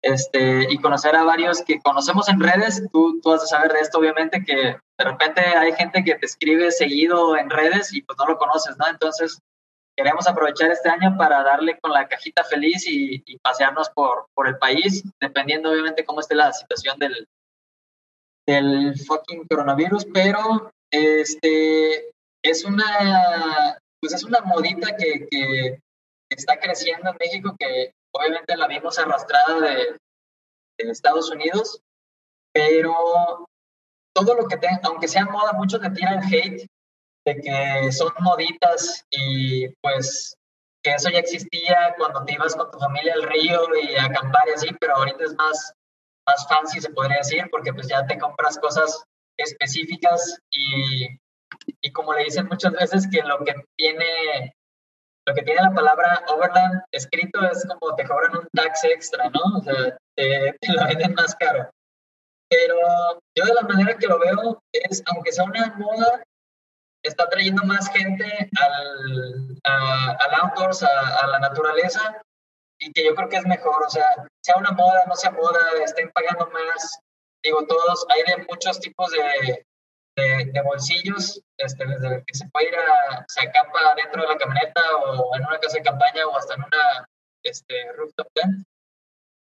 este, 0.04 0.70
y 0.70 0.78
conocer 0.78 1.16
a 1.16 1.24
varios 1.24 1.62
que 1.62 1.80
conocemos 1.80 2.28
en 2.28 2.40
redes. 2.40 2.82
Tú, 2.92 3.20
tú 3.22 3.30
vas 3.30 3.42
a 3.42 3.46
saber 3.46 3.72
de 3.72 3.80
esto, 3.80 3.98
obviamente, 3.98 4.44
que 4.44 4.76
de 4.98 5.04
repente 5.04 5.40
hay 5.40 5.72
gente 5.72 6.04
que 6.04 6.14
te 6.14 6.26
escribe 6.26 6.70
seguido 6.70 7.36
en 7.36 7.50
redes 7.50 7.92
y 7.92 8.02
pues 8.02 8.18
no 8.18 8.26
lo 8.26 8.38
conoces, 8.38 8.76
¿no? 8.78 8.86
Entonces, 8.86 9.38
queremos 9.96 10.26
aprovechar 10.26 10.70
este 10.70 10.88
año 10.88 11.16
para 11.16 11.42
darle 11.42 11.78
con 11.80 11.92
la 11.92 12.08
cajita 12.08 12.44
feliz 12.44 12.84
y, 12.88 13.22
pasearnos 13.42 13.90
por, 13.90 14.26
por 14.34 14.48
el 14.48 14.58
país, 14.58 15.04
dependiendo 15.20 15.70
obviamente 15.70 16.04
cómo 16.04 16.20
esté 16.20 16.34
la 16.34 16.52
situación 16.52 16.98
del, 16.98 17.28
del 18.46 18.98
fucking 19.06 19.46
coronavirus, 19.48 20.06
pero 20.12 20.72
este 20.90 22.10
es 22.42 22.64
una 22.64 23.78
pues 24.00 24.12
es 24.12 24.24
una 24.24 24.40
modita 24.40 24.96
que, 24.96 25.26
que 25.30 25.78
está 26.28 26.58
creciendo 26.58 27.10
en 27.10 27.16
México 27.18 27.56
que 27.58 27.92
obviamente 28.12 28.56
la 28.56 28.66
vimos 28.66 28.98
arrastrada 28.98 29.60
de, 29.60 29.96
Estados 30.76 31.30
Unidos, 31.30 31.80
pero 32.52 33.46
todo 34.12 34.34
lo 34.34 34.46
que 34.46 34.56
tenga, 34.56 34.80
aunque 34.84 35.08
sea 35.08 35.24
moda, 35.24 35.52
muchos 35.52 35.80
le 35.80 35.90
tiran 35.90 36.22
hate 36.22 36.66
de 37.26 37.36
que 37.36 37.92
son 37.92 38.12
moditas 38.20 39.04
y 39.10 39.68
pues 39.80 40.36
que 40.82 40.92
eso 40.92 41.08
ya 41.10 41.18
existía 41.18 41.94
cuando 41.96 42.24
te 42.24 42.34
ibas 42.34 42.54
con 42.54 42.70
tu 42.70 42.78
familia 42.78 43.14
al 43.14 43.22
río 43.22 43.62
y 43.82 43.96
a 43.96 44.04
acampar 44.04 44.48
y 44.48 44.52
así, 44.52 44.68
pero 44.78 44.96
ahorita 44.96 45.24
es 45.24 45.34
más, 45.34 45.72
más 46.26 46.46
fancy, 46.46 46.80
se 46.80 46.90
podría 46.90 47.18
decir, 47.18 47.48
porque 47.50 47.72
pues 47.72 47.88
ya 47.88 48.06
te 48.06 48.18
compras 48.18 48.58
cosas 48.58 49.02
específicas 49.38 50.38
y, 50.50 51.06
y 51.80 51.92
como 51.92 52.12
le 52.12 52.24
dicen 52.24 52.46
muchas 52.46 52.72
veces 52.72 53.08
que 53.10 53.22
lo 53.22 53.38
que 53.44 53.54
tiene 53.76 54.54
lo 55.26 55.34
que 55.34 55.42
tiene 55.42 55.62
la 55.62 55.72
palabra 55.72 56.22
overland 56.28 56.82
escrito 56.92 57.40
es 57.50 57.66
como 57.66 57.94
te 57.96 58.06
cobran 58.06 58.36
un 58.36 58.48
tax 58.52 58.84
extra, 58.84 59.30
¿no? 59.30 59.58
O 59.58 59.62
sea, 59.62 59.96
te, 60.16 60.54
lo 60.68 60.86
venden 60.86 61.14
más 61.14 61.34
caro. 61.36 61.70
Pero 62.50 62.76
yo 63.34 63.44
de 63.44 63.54
la 63.54 63.62
manera 63.62 63.96
que 63.96 64.06
lo 64.06 64.18
veo 64.18 64.62
es, 64.72 65.02
aunque 65.06 65.32
sea 65.32 65.44
una 65.44 65.74
moda, 65.78 66.22
está 67.04 67.28
trayendo 67.28 67.62
más 67.64 67.88
gente 67.90 68.50
al, 68.60 69.58
al 69.64 70.34
outdoors, 70.42 70.82
a, 70.82 71.26
la 71.26 71.38
naturaleza, 71.38 72.22
y 72.78 72.92
que 72.92 73.04
yo 73.04 73.14
creo 73.14 73.28
que 73.28 73.36
es 73.36 73.46
mejor, 73.46 73.84
o 73.84 73.90
sea, 73.90 74.08
sea 74.42 74.56
una 74.56 74.72
moda, 74.72 75.04
no 75.06 75.14
sea 75.14 75.30
moda, 75.30 75.60
estén 75.84 76.10
pagando 76.10 76.48
más, 76.50 76.98
digo, 77.42 77.64
todos, 77.66 78.06
hay 78.08 78.22
de 78.22 78.46
muchos 78.48 78.80
tipos 78.80 79.10
de, 79.12 79.64
de, 80.16 80.62
bolsillos, 80.62 81.40
este, 81.58 81.86
desde 81.86 82.24
que 82.26 82.34
se 82.34 82.48
puede 82.48 82.68
ir 82.68 82.74
a, 82.74 83.24
se 83.28 83.46
acampa 83.46 83.94
dentro 83.96 84.22
de 84.22 84.28
la 84.28 84.38
camioneta 84.38 84.80
o 84.96 85.36
en 85.36 85.46
una 85.46 85.58
casa 85.58 85.76
de 85.76 85.82
campaña 85.82 86.26
o 86.26 86.36
hasta 86.36 86.54
en 86.54 86.60
una 86.64 87.08
este, 87.42 87.92
rooftop 87.92 88.28
tent. 88.34 88.64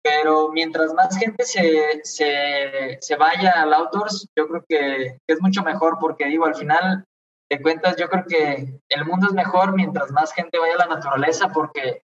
Pero 0.01 0.49
mientras 0.49 0.93
más 0.93 1.17
gente 1.17 1.43
se, 1.43 1.99
se, 2.03 2.97
se 3.01 3.15
vaya 3.17 3.51
al 3.61 3.73
outdoors, 3.73 4.27
yo 4.37 4.47
creo 4.47 4.65
que, 4.67 5.19
es 5.27 5.41
mucho 5.41 5.61
mejor 5.61 5.97
porque 5.99 6.25
digo, 6.25 6.45
al 6.45 6.55
final 6.55 7.03
de 7.49 7.61
cuentas, 7.61 7.95
yo 7.97 8.09
creo 8.09 8.25
que 8.27 8.79
el 8.89 9.05
mundo 9.05 9.27
es 9.27 9.33
mejor 9.33 9.73
mientras 9.73 10.11
más 10.11 10.33
gente 10.33 10.59
vaya 10.59 10.75
a 10.75 10.87
la 10.87 10.95
naturaleza 10.95 11.49
porque 11.49 12.03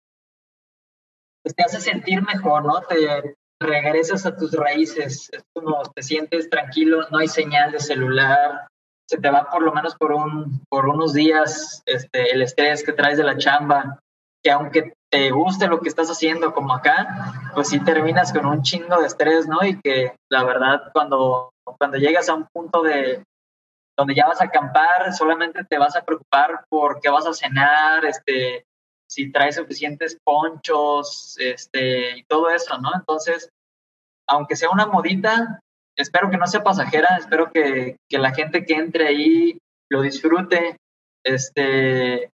te 1.44 1.64
hace 1.64 1.80
sentir 1.80 2.24
mejor, 2.24 2.66
¿no? 2.66 2.82
Te, 2.82 3.36
regresas 3.62 4.26
a 4.26 4.36
tus 4.36 4.54
raíces, 4.54 5.30
es 5.32 5.44
como 5.54 5.82
te 5.84 6.04
sientes 6.04 6.50
tranquilo, 6.50 7.08
no 7.10 7.20
hay 7.20 7.28
señal 7.28 7.72
de 7.72 7.80
celular, 7.80 8.68
se 9.10 9.18
te 9.18 9.30
va 9.30 9.50
por 9.50 9.62
lo 9.62 9.72
menos 9.74 9.96
por, 9.96 10.12
un, 10.12 10.62
por 10.70 10.88
unos 10.88 11.14
días 11.14 11.82
este, 11.86 12.32
el 12.32 12.42
estrés 12.42 12.84
que 12.84 12.94
traes 12.94 13.18
de 13.18 13.24
la 13.24 13.38
chamba, 13.38 14.00
que 14.44 14.52
aunque 14.52 14.94
te 15.12 15.32
guste 15.32 15.68
lo 15.68 15.80
que 15.80 15.90
estás 15.90 16.10
haciendo 16.10 16.54
como 16.54 16.74
acá, 16.74 17.52
pues 17.54 17.70
sí 17.70 17.80
terminas 17.80 18.34
con 18.34 18.46
un 18.46 18.62
chingo 18.62 19.00
de 19.00 19.08
estrés, 19.08 19.48
¿no? 19.48 19.64
Y 19.64 19.80
que 19.80 20.16
la 20.30 20.44
verdad 20.44 20.92
cuando, 20.92 21.52
cuando 21.78 21.98
llegas 21.98 22.28
a 22.30 22.34
un 22.34 22.48
punto 22.52 22.82
de 22.82 23.24
donde 23.98 24.16
ya 24.16 24.28
vas 24.28 24.42
a 24.42 24.46
acampar, 24.46 25.14
solamente 25.14 25.64
te 25.64 25.78
vas 25.78 25.96
a 25.96 26.04
preocupar 26.04 26.66
por 26.70 27.00
qué 27.00 27.10
vas 27.10 27.26
a 27.26 27.34
cenar, 27.34 28.06
este, 28.06 28.66
si 29.10 29.32
trae 29.32 29.54
suficientes 29.54 30.18
ponchos, 30.24 31.36
este, 31.40 32.18
y 32.18 32.24
todo 32.24 32.50
eso, 32.50 32.78
¿no? 32.80 32.92
Entonces, 32.94 33.50
aunque 34.28 34.56
sea 34.56 34.70
una 34.70 34.88
modita, 34.88 35.60
espero 35.96 36.30
que 36.30 36.38
no 36.38 36.48
sea 36.48 36.64
pasajera, 36.64 37.18
espero 37.18 37.52
que, 37.52 37.98
que 38.10 38.18
la 38.18 38.34
gente 38.34 38.66
que 38.66 38.76
entre 38.76 39.08
ahí 39.08 39.58
lo 39.90 40.02
disfrute, 40.02 40.78
este, 41.24 42.30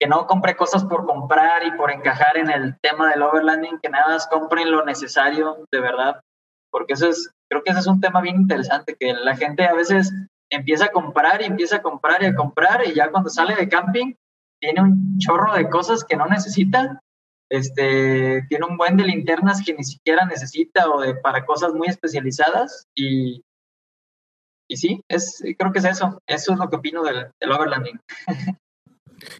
que 0.00 0.06
no 0.06 0.26
compre 0.26 0.56
cosas 0.56 0.84
por 0.84 1.06
comprar 1.06 1.64
y 1.66 1.72
por 1.72 1.90
encajar 1.90 2.36
en 2.36 2.50
el 2.50 2.78
tema 2.80 3.10
del 3.10 3.22
overlanding, 3.22 3.78
que 3.80 3.88
nada 3.88 4.08
más 4.08 4.26
compren 4.26 4.70
lo 4.70 4.84
necesario, 4.84 5.64
de 5.70 5.80
verdad, 5.80 6.20
porque 6.70 6.94
eso 6.94 7.08
es, 7.08 7.30
creo 7.50 7.62
que 7.62 7.70
ese 7.70 7.80
es 7.80 7.86
un 7.86 8.00
tema 8.00 8.20
bien 8.20 8.36
interesante, 8.36 8.96
que 8.98 9.12
la 9.12 9.36
gente 9.36 9.64
a 9.64 9.74
veces 9.74 10.12
empieza 10.50 10.86
a 10.86 10.92
comprar 10.92 11.42
y 11.42 11.46
empieza 11.46 11.76
a 11.76 11.82
comprar 11.82 12.22
y 12.22 12.26
a 12.26 12.34
comprar 12.34 12.86
y 12.86 12.94
ya 12.94 13.10
cuando 13.10 13.30
sale 13.30 13.54
de 13.54 13.68
camping 13.68 14.14
tiene 14.60 14.82
un 14.82 15.18
chorro 15.18 15.54
de 15.54 15.68
cosas 15.70 16.04
que 16.04 16.16
no 16.16 16.26
necesita, 16.26 17.00
este, 17.50 18.42
tiene 18.48 18.66
un 18.66 18.76
buen 18.76 18.96
de 18.96 19.04
linternas 19.04 19.62
que 19.64 19.74
ni 19.74 19.84
siquiera 19.84 20.26
necesita 20.26 20.90
o 20.90 21.00
de 21.00 21.14
para 21.14 21.46
cosas 21.46 21.72
muy 21.72 21.88
especializadas 21.88 22.86
y, 22.94 23.42
y 24.68 24.76
sí, 24.76 25.02
es, 25.08 25.42
creo 25.58 25.72
que 25.72 25.78
es 25.78 25.84
eso, 25.84 26.20
eso 26.26 26.52
es 26.52 26.58
lo 26.58 26.68
que 26.68 26.76
opino 26.76 27.02
del, 27.02 27.28
del 27.40 27.52
overlanding. 27.52 28.00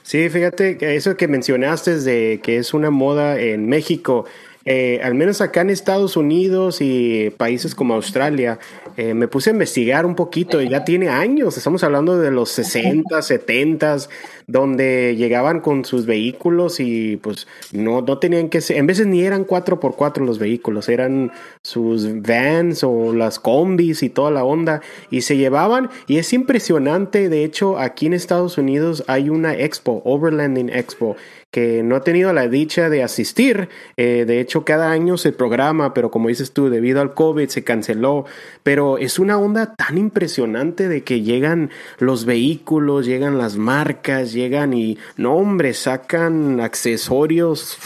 Sí, 0.03 0.29
fíjate 0.29 0.95
eso 0.95 1.17
que 1.17 1.29
mencionaste 1.29 1.99
de 2.01 2.41
que 2.43 2.59
es 2.59 2.75
una 2.75 2.91
moda 2.91 3.39
en 3.39 3.67
México, 3.67 4.27
eh, 4.65 5.01
al 5.03 5.15
menos 5.15 5.41
acá 5.41 5.63
en 5.63 5.71
Estados 5.71 6.17
Unidos 6.17 6.79
y 6.81 7.31
países 7.31 7.75
como 7.75 7.95
Australia, 7.95 8.59
eh, 8.97 9.15
me 9.15 9.27
puse 9.27 9.51
a 9.51 9.53
investigar 9.55 10.05
un 10.05 10.15
poquito 10.15 10.61
y 10.61 10.69
ya 10.69 10.85
tiene 10.85 11.09
años, 11.09 11.57
estamos 11.57 11.83
hablando 11.83 12.19
de 12.19 12.31
los 12.31 12.51
60, 12.51 13.23
70, 13.23 13.97
donde 14.47 15.17
llegaban 15.17 15.61
con 15.61 15.85
sus 15.85 16.05
vehículos 16.05 16.81
y 16.81 17.17
pues 17.19 17.47
no, 17.73 18.03
no 18.03 18.19
tenían 18.19 18.51
que 18.51 18.61
ser, 18.61 18.77
en 18.77 18.87
veces 18.87 19.07
ni 19.07 19.23
eran 19.23 19.47
4x4 19.47 20.25
los 20.27 20.39
vehículos, 20.39 20.89
eran 20.89 21.33
sus 21.63 22.21
vans 22.21 22.85
o 22.85 23.15
las 23.15 23.39
combis 23.39 24.03
y 24.03 24.11
toda 24.11 24.31
la 24.31 24.45
onda 24.45 24.83
y 25.11 25.23
se 25.23 25.37
llevaban 25.37 25.89
y 26.07 26.19
es 26.19 26.33
impresionante, 26.33 27.29
de 27.29 27.45
hecho 27.45 27.79
aquí 27.79 28.07
en 28.07 28.15
Estados 28.15 28.59
Unidos 28.59 29.05
hay 29.07 29.31
una 29.31 29.55
expo, 29.55 30.03
Overlanding 30.05 30.69
Expo, 30.69 31.17
que 31.51 31.83
no 31.83 31.97
he 31.97 32.01
tenido 32.01 32.33
la 32.33 32.49
dicha 32.49 32.89
de 32.89 33.03
asistir. 33.03 33.69
Eh, 33.97 34.25
de 34.27 34.41
hecho, 34.41 34.65
cada 34.65 34.91
año 34.91 35.19
se 35.19 35.33
programa, 35.33 35.93
pero 35.95 36.11
como 36.11 36.29
dices 36.29 36.53
tú, 36.53 36.71
debido 36.71 37.01
al 37.01 37.15
COVID 37.15 37.49
se 37.49 37.65
canceló. 37.65 38.25
Pero 38.63 38.99
es 38.99 39.19
una 39.19 39.39
onda 39.39 39.75
tan 39.75 39.99
impresionante 39.99 40.89
de 40.89 41.03
que 41.03 41.23
llegan 41.23 41.71
los 41.99 42.25
vehículos, 42.25 43.07
llegan 43.07 43.39
las 43.39 43.57
marcas, 43.57 44.33
llegan 44.33 44.75
y, 44.75 44.99
no 45.17 45.35
hombre, 45.35 45.75
sacan 45.75 46.61
accesorios 46.61 47.79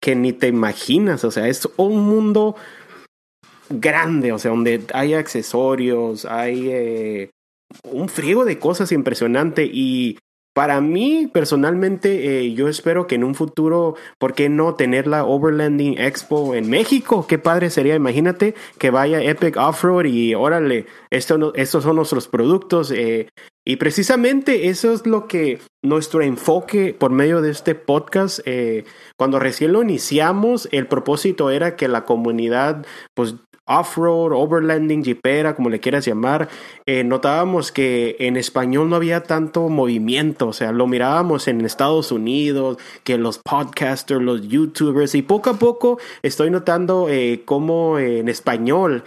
que 0.00 0.16
ni 0.16 0.32
te 0.32 0.46
imaginas. 0.46 1.24
O 1.24 1.30
sea, 1.30 1.48
es 1.48 1.68
un 1.76 2.02
mundo 2.02 2.56
grande, 3.68 4.32
o 4.32 4.38
sea, 4.38 4.52
donde 4.52 4.82
hay 4.94 5.14
accesorios, 5.14 6.24
hay 6.24 6.68
eh, 6.70 7.30
un 7.84 8.08
friego 8.08 8.44
de 8.44 8.58
cosas 8.58 8.92
impresionante 8.92 9.68
y 9.70 10.18
para 10.56 10.80
mí, 10.80 11.28
personalmente, 11.30 12.40
eh, 12.40 12.54
yo 12.54 12.66
espero 12.68 13.06
que 13.06 13.16
en 13.16 13.24
un 13.24 13.34
futuro, 13.34 13.94
¿por 14.18 14.32
qué 14.32 14.48
no 14.48 14.74
tener 14.74 15.06
la 15.06 15.22
Overlanding 15.26 15.98
Expo 15.98 16.54
en 16.54 16.70
México? 16.70 17.26
Qué 17.26 17.38
padre 17.38 17.68
sería, 17.68 17.94
imagínate 17.94 18.54
que 18.78 18.88
vaya 18.88 19.20
Epic 19.20 19.58
Offroad 19.58 20.06
y 20.06 20.34
órale, 20.34 20.86
esto, 21.10 21.52
estos 21.54 21.84
son 21.84 21.96
nuestros 21.96 22.26
productos. 22.28 22.90
Eh, 22.90 23.28
y 23.66 23.76
precisamente 23.76 24.68
eso 24.68 24.94
es 24.94 25.06
lo 25.06 25.26
que 25.26 25.58
nuestro 25.84 26.22
enfoque 26.22 26.94
por 26.98 27.10
medio 27.10 27.42
de 27.42 27.50
este 27.50 27.74
podcast, 27.74 28.38
eh, 28.46 28.84
cuando 29.18 29.38
recién 29.38 29.72
lo 29.72 29.82
iniciamos, 29.82 30.68
el 30.72 30.86
propósito 30.86 31.50
era 31.50 31.76
que 31.76 31.88
la 31.88 32.04
comunidad 32.04 32.86
pues 33.14 33.34
off-road, 33.66 34.32
overlanding, 34.32 35.02
jeepera, 35.02 35.54
como 35.54 35.70
le 35.70 35.80
quieras 35.80 36.06
llamar, 36.06 36.48
eh, 36.86 37.04
notábamos 37.04 37.72
que 37.72 38.16
en 38.20 38.36
español 38.36 38.88
no 38.88 38.96
había 38.96 39.24
tanto 39.24 39.68
movimiento, 39.68 40.48
o 40.48 40.52
sea, 40.52 40.72
lo 40.72 40.86
mirábamos 40.86 41.48
en 41.48 41.60
Estados 41.62 42.12
Unidos, 42.12 42.78
que 43.02 43.18
los 43.18 43.38
podcasters, 43.38 44.22
los 44.22 44.46
youtubers, 44.46 45.14
y 45.14 45.22
poco 45.22 45.50
a 45.50 45.58
poco 45.58 45.98
estoy 46.22 46.50
notando 46.50 47.08
eh, 47.08 47.42
cómo 47.44 47.98
eh, 47.98 48.20
en 48.20 48.28
español 48.28 49.04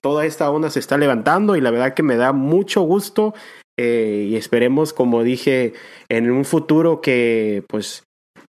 toda 0.00 0.24
esta 0.24 0.50
onda 0.50 0.70
se 0.70 0.78
está 0.78 0.96
levantando 0.96 1.56
y 1.56 1.60
la 1.60 1.70
verdad 1.70 1.92
que 1.92 2.02
me 2.02 2.16
da 2.16 2.32
mucho 2.32 2.80
gusto 2.82 3.34
y 3.76 4.34
esperemos, 4.36 4.92
como 4.92 5.22
dije, 5.22 5.74
en 6.08 6.30
un 6.30 6.44
futuro 6.44 7.00
que 7.00 7.64
pues 7.68 8.04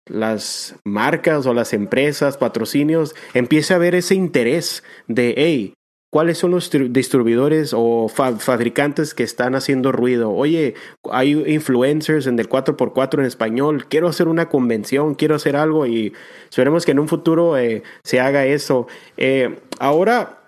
las 0.05 0.75
marcas 0.83 1.45
o 1.45 1.53
las 1.53 1.73
empresas, 1.73 2.37
patrocinios, 2.37 3.15
empiece 3.33 3.73
a 3.73 3.77
ver 3.77 3.95
ese 3.95 4.15
interés 4.15 4.83
de, 5.07 5.33
hey, 5.37 5.73
cuáles 6.13 6.37
son 6.37 6.51
los 6.51 6.69
distribuidores 6.69 7.73
o 7.75 8.07
fabricantes 8.07 9.15
que 9.15 9.23
están 9.23 9.55
haciendo 9.55 9.91
ruido. 9.91 10.29
Oye, 10.29 10.75
hay 11.09 11.31
influencers 11.31 12.27
en 12.27 12.37
el 12.37 12.47
4x4 12.47 13.17
en 13.17 13.25
español, 13.25 13.87
quiero 13.87 14.07
hacer 14.07 14.27
una 14.27 14.47
convención, 14.47 15.15
quiero 15.15 15.33
hacer 15.33 15.55
algo 15.55 15.87
y 15.87 16.13
esperemos 16.43 16.85
que 16.85 16.91
en 16.91 16.99
un 16.99 17.07
futuro 17.07 17.57
eh, 17.57 17.81
se 18.03 18.19
haga 18.19 18.45
eso. 18.45 18.85
Eh, 19.17 19.57
ahora, 19.79 20.43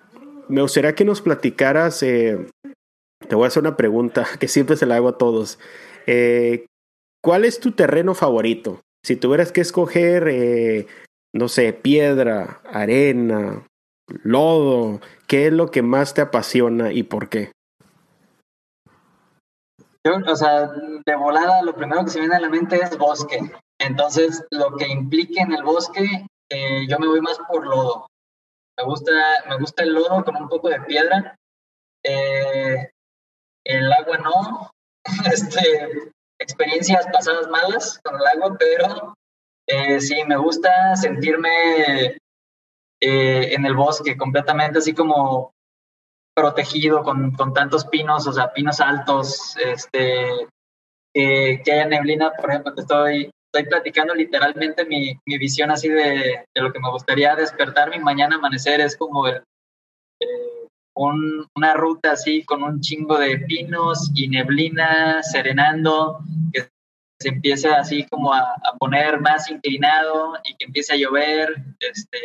me 0.48 0.62
gustaría 0.62 0.94
que 0.94 1.04
nos 1.04 1.20
platicaras, 1.20 2.00
eh, 2.04 2.46
te 3.26 3.34
voy 3.34 3.46
a 3.46 3.48
hacer 3.48 3.62
una 3.62 3.76
pregunta 3.76 4.24
que 4.38 4.46
siempre 4.46 4.76
se 4.76 4.86
la 4.86 4.94
hago 4.94 5.08
a 5.08 5.18
todos. 5.18 5.58
¿Cuál 7.24 7.44
es 7.44 7.58
tu 7.58 7.72
terreno 7.72 8.14
favorito? 8.14 8.82
Si 9.04 9.16
tuvieras 9.16 9.52
que 9.52 9.60
escoger, 9.60 10.86
no 11.32 11.48
sé, 11.48 11.72
piedra, 11.72 12.60
arena, 12.64 13.66
lodo, 14.22 15.00
¿qué 15.26 15.46
es 15.46 15.52
lo 15.52 15.70
que 15.70 15.82
más 15.82 16.14
te 16.14 16.22
apasiona 16.22 16.92
y 16.92 17.02
por 17.02 17.28
qué? 17.28 17.52
o 20.26 20.36
sea, 20.36 20.70
de 21.04 21.16
volada 21.16 21.62
lo 21.62 21.74
primero 21.74 22.04
que 22.04 22.10
se 22.10 22.20
viene 22.20 22.36
a 22.36 22.40
la 22.40 22.48
mente 22.48 22.76
es 22.76 22.96
bosque. 22.96 23.40
Entonces, 23.78 24.44
lo 24.50 24.76
que 24.76 24.86
implique 24.86 25.40
en 25.40 25.52
el 25.52 25.62
bosque, 25.62 26.26
eh, 26.48 26.86
yo 26.88 26.98
me 26.98 27.08
voy 27.08 27.20
más 27.20 27.38
por 27.48 27.66
lodo. 27.66 28.06
Me 28.78 28.84
gusta, 28.84 29.12
me 29.48 29.58
gusta 29.58 29.82
el 29.82 29.94
lodo 29.94 30.24
con 30.24 30.36
un 30.36 30.48
poco 30.48 30.68
de 30.68 30.80
piedra. 30.82 31.36
Eh, 32.04 32.90
el 33.64 33.92
agua 33.92 34.18
no. 34.18 34.70
Este, 35.32 36.12
experiencias 36.38 37.06
pasadas 37.12 37.48
malas 37.48 38.00
con 38.04 38.14
el 38.14 38.26
agua, 38.26 38.56
pero 38.58 39.14
eh, 39.66 40.00
sí, 40.00 40.22
me 40.26 40.36
gusta 40.36 40.96
sentirme 40.96 42.18
eh, 43.00 43.54
en 43.54 43.66
el 43.66 43.74
bosque, 43.74 44.16
completamente 44.16 44.78
así 44.78 44.94
como 44.94 45.52
protegido 46.34 47.02
con, 47.02 47.32
con 47.32 47.54
tantos 47.54 47.86
pinos, 47.86 48.26
o 48.26 48.32
sea, 48.32 48.52
pinos 48.52 48.80
altos, 48.80 49.56
este, 49.56 50.46
que 51.14 51.72
haya 51.72 51.86
neblina, 51.86 52.32
por 52.32 52.50
ejemplo, 52.50 52.74
te 52.74 52.82
estoy, 52.82 53.30
estoy 53.52 53.70
platicando 53.70 54.14
literalmente 54.14 54.84
mi, 54.84 55.18
mi 55.24 55.38
visión 55.38 55.70
así 55.70 55.88
de, 55.88 56.44
de, 56.54 56.60
lo 56.60 56.72
que 56.72 56.80
me 56.80 56.90
gustaría 56.90 57.34
despertar 57.34 57.88
mi 57.90 57.98
mañana 57.98 58.36
amanecer, 58.36 58.82
es 58.82 58.96
como 58.98 59.26
el, 59.26 59.42
eh, 60.20 60.55
un, 60.96 61.46
una 61.54 61.74
ruta 61.74 62.12
así 62.12 62.42
con 62.44 62.62
un 62.62 62.80
chingo 62.80 63.18
de 63.18 63.38
pinos 63.38 64.10
y 64.14 64.28
neblina 64.28 65.22
serenando, 65.22 66.20
que 66.52 66.68
se 67.20 67.28
empiece 67.28 67.68
así 67.68 68.06
como 68.06 68.32
a, 68.32 68.40
a, 68.40 68.76
poner 68.78 69.20
más 69.20 69.50
inclinado 69.50 70.34
y 70.44 70.56
que 70.56 70.64
empiece 70.64 70.94
a 70.94 70.96
llover, 70.96 71.54
este, 71.80 72.18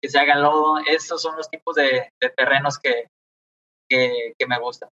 que 0.00 0.08
se 0.08 0.18
haga 0.18 0.36
lodo. 0.36 0.78
Esos 0.90 1.22
son 1.22 1.36
los 1.36 1.48
tipos 1.48 1.76
de, 1.76 2.10
terrenos 2.36 2.78
que, 2.78 3.06
que, 3.88 4.46
me 4.46 4.58
gustan. 4.58 4.88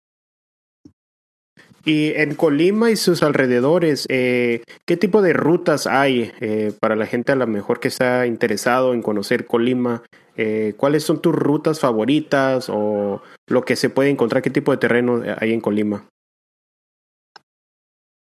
Y 1.84 2.14
en 2.14 2.34
Colima 2.34 2.90
y 2.90 2.96
sus 2.96 3.22
alrededores, 3.22 4.06
eh, 4.08 4.62
¿qué 4.86 4.96
tipo 4.96 5.20
de 5.20 5.34
rutas 5.34 5.86
hay 5.86 6.32
eh, 6.40 6.72
para 6.80 6.96
la 6.96 7.04
gente 7.04 7.32
a 7.32 7.36
lo 7.36 7.46
mejor 7.46 7.80
que 7.80 7.88
está 7.88 8.26
interesado 8.26 8.94
en 8.94 9.02
conocer 9.02 9.44
Colima? 9.44 10.02
Eh, 10.36 10.74
¿Cuáles 10.76 11.04
son 11.04 11.22
tus 11.22 11.34
rutas 11.34 11.80
favoritas 11.80 12.68
o 12.68 13.22
lo 13.46 13.64
que 13.64 13.76
se 13.76 13.90
puede 13.90 14.10
encontrar? 14.10 14.42
¿Qué 14.42 14.50
tipo 14.50 14.72
de 14.72 14.78
terreno 14.78 15.22
hay 15.38 15.52
en 15.52 15.60
Colima? 15.60 16.08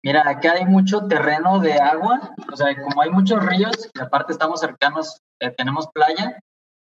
Mira, 0.03 0.29
acá 0.29 0.53
hay 0.53 0.65
mucho 0.65 1.07
terreno 1.07 1.59
de 1.59 1.73
agua, 1.73 2.35
o 2.51 2.55
sea, 2.55 2.75
como 2.75 3.01
hay 3.01 3.09
muchos 3.09 3.43
ríos 3.43 3.89
y 3.91 3.99
aparte 3.99 4.33
estamos 4.33 4.59
cercanos, 4.59 5.17
tenemos 5.57 5.87
playa, 5.87 6.37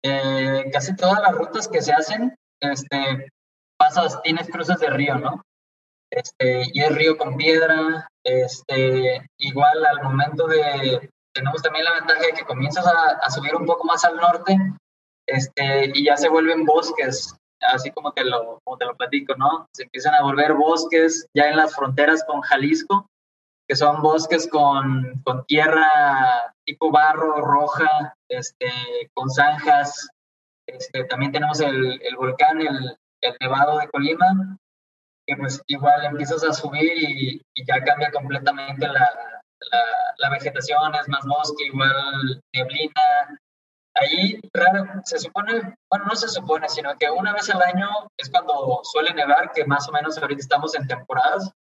eh, 0.03 0.69
casi 0.71 0.95
todas 0.95 1.19
las 1.19 1.31
rutas 1.31 1.67
que 1.67 1.81
se 1.81 1.91
hacen, 1.91 2.35
este, 2.59 3.31
pasas, 3.79 4.21
tienes 4.21 4.47
cruces 4.49 4.79
de 4.79 4.91
río, 4.91 5.15
¿no? 5.15 5.41
Este, 6.11 6.63
y 6.71 6.81
es 6.81 6.95
río 6.95 7.17
con 7.17 7.35
piedra, 7.35 8.07
este, 8.23 9.27
igual 9.37 9.85
al 9.85 10.03
momento 10.03 10.47
de, 10.47 11.09
tenemos 11.33 11.61
también 11.61 11.85
la 11.85 11.93
ventaja 11.93 12.21
de 12.21 12.33
que 12.33 12.45
comienzas 12.45 12.85
a, 12.85 13.29
subir 13.31 13.55
un 13.55 13.65
poco 13.65 13.85
más 13.85 14.03
al 14.03 14.17
norte, 14.17 14.57
este, 15.31 15.91
y 15.93 16.05
ya 16.05 16.17
se 16.17 16.29
vuelven 16.29 16.65
bosques, 16.65 17.35
así 17.61 17.91
como 17.91 18.11
te 18.13 18.23
lo, 18.23 18.59
como 18.63 18.77
te 18.77 18.85
lo 18.85 18.95
platico, 18.95 19.35
¿no? 19.35 19.67
Se 19.73 19.83
empiezan 19.83 20.15
a 20.15 20.23
volver 20.23 20.53
bosques 20.53 21.27
ya 21.35 21.49
en 21.49 21.57
las 21.57 21.75
fronteras 21.75 22.23
con 22.25 22.41
Jalisco, 22.41 23.07
que 23.67 23.75
son 23.75 24.01
bosques 24.01 24.47
con, 24.47 25.21
con 25.23 25.45
tierra 25.45 26.53
tipo 26.65 26.91
barro, 26.91 27.41
roja, 27.41 28.15
este, 28.29 28.71
con 29.13 29.29
zanjas. 29.29 30.09
Este, 30.67 31.03
también 31.05 31.31
tenemos 31.31 31.59
el, 31.61 32.01
el 32.01 32.15
volcán, 32.15 32.61
el, 32.61 32.97
el, 33.21 33.35
Nevado 33.39 33.79
de 33.79 33.89
Colima, 33.89 34.57
que 35.27 35.35
pues 35.35 35.61
igual 35.67 36.05
empiezas 36.05 36.43
a 36.43 36.53
subir 36.53 36.91
y, 36.95 37.41
ya 37.67 37.83
cambia 37.83 38.11
completamente 38.11 38.87
la, 38.87 38.99
la, 39.71 39.83
la, 40.17 40.29
vegetación, 40.29 40.95
es 40.95 41.07
más 41.09 41.25
bosque, 41.25 41.65
igual 41.65 42.41
neblina. 42.53 43.39
Ahí, 43.99 44.39
raro, 44.53 44.85
se 45.03 45.19
supone, 45.19 45.75
bueno, 45.89 46.05
no 46.05 46.15
se 46.15 46.29
supone, 46.29 46.69
sino 46.69 46.95
que 46.97 47.09
una 47.09 47.33
vez 47.33 47.49
al 47.49 47.61
año 47.61 47.89
es 48.17 48.29
cuando 48.29 48.79
suele 48.83 49.13
nevar, 49.13 49.51
que 49.51 49.65
más 49.65 49.89
o 49.89 49.91
menos 49.91 50.17
ahorita 50.17 50.39
estamos 50.39 50.73
en 50.75 50.87
temporadas, 50.87 51.51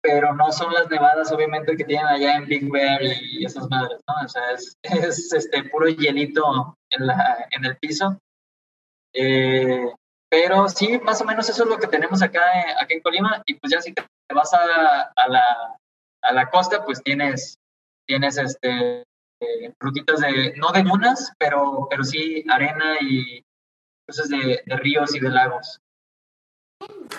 pero 0.00 0.34
no 0.34 0.52
son 0.52 0.72
las 0.72 0.88
nevadas 0.88 1.32
obviamente 1.32 1.76
que 1.76 1.84
tienen 1.84 2.06
allá 2.06 2.36
en 2.36 2.46
Big 2.46 2.70
Bear 2.70 3.02
y 3.02 3.44
esas 3.44 3.68
madres, 3.70 3.98
¿no? 4.06 4.14
O 4.24 4.28
sea, 4.28 4.50
es, 4.52 4.76
es 4.82 5.32
este 5.32 5.64
puro 5.64 5.88
hielito 5.88 6.76
en, 6.90 7.06
la, 7.06 7.48
en 7.50 7.64
el 7.64 7.76
piso. 7.78 8.18
Eh, 9.14 9.90
pero 10.28 10.68
sí, 10.68 10.98
más 10.98 11.22
o 11.22 11.24
menos 11.24 11.48
eso 11.48 11.62
es 11.62 11.68
lo 11.70 11.78
que 11.78 11.86
tenemos 11.86 12.22
acá, 12.22 12.42
acá 12.78 12.94
en 12.94 13.00
Colima 13.00 13.42
y 13.46 13.54
pues 13.54 13.72
ya 13.72 13.80
si 13.80 13.92
te 13.92 14.04
vas 14.34 14.52
a, 14.52 15.12
a, 15.16 15.28
la, 15.28 15.78
a 16.22 16.32
la 16.32 16.50
costa, 16.50 16.84
pues 16.84 17.02
tienes, 17.02 17.58
tienes 18.06 18.36
este, 18.36 19.04
rutitas 19.78 20.20
de, 20.20 20.54
no 20.56 20.72
de 20.72 20.82
dunas, 20.82 21.32
pero, 21.38 21.86
pero 21.90 22.04
sí 22.04 22.44
arena 22.48 22.96
y 23.00 23.44
cosas 24.06 24.28
de, 24.28 24.62
ríos 24.76 25.14
y 25.14 25.20
de 25.20 25.30
lagos. 25.30 25.80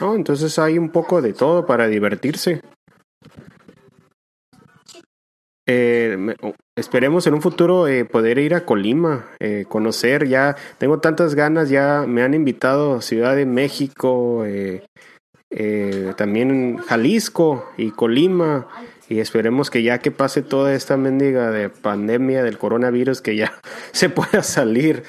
Oh, 0.01 0.15
entonces 0.15 0.59
hay 0.59 0.77
un 0.77 0.91
poco 0.91 1.21
de 1.21 1.33
todo 1.33 1.65
para 1.65 1.87
divertirse. 1.87 2.61
Eh, 5.67 6.35
esperemos 6.75 7.25
en 7.25 7.33
un 7.33 7.41
futuro 7.41 7.87
eh, 7.87 8.05
poder 8.05 8.37
ir 8.37 8.53
a 8.53 8.65
Colima, 8.65 9.25
eh, 9.39 9.65
conocer 9.67 10.27
ya. 10.27 10.55
Tengo 10.77 10.99
tantas 10.99 11.33
ganas, 11.33 11.69
ya 11.69 12.05
me 12.07 12.21
han 12.21 12.35
invitado 12.35 12.95
a 12.95 13.01
Ciudad 13.01 13.35
de 13.35 13.45
México, 13.45 14.45
también 16.17 16.77
Jalisco 16.77 17.71
y 17.77 17.91
Colima. 17.91 18.67
Y 19.09 19.19
esperemos 19.19 19.69
que 19.69 19.83
ya 19.83 19.99
que 19.99 20.11
pase 20.11 20.41
toda 20.41 20.73
esta 20.73 20.97
mendiga 20.97 21.51
de 21.51 21.69
pandemia 21.69 22.43
del 22.43 22.57
coronavirus, 22.57 23.21
que 23.21 23.35
ya 23.35 23.53
se 23.91 24.09
pueda 24.09 24.43
salir. 24.43 25.03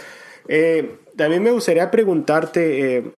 también 1.17 1.43
me 1.43 1.51
gustaría 1.51 1.91
preguntarte, 1.91 3.15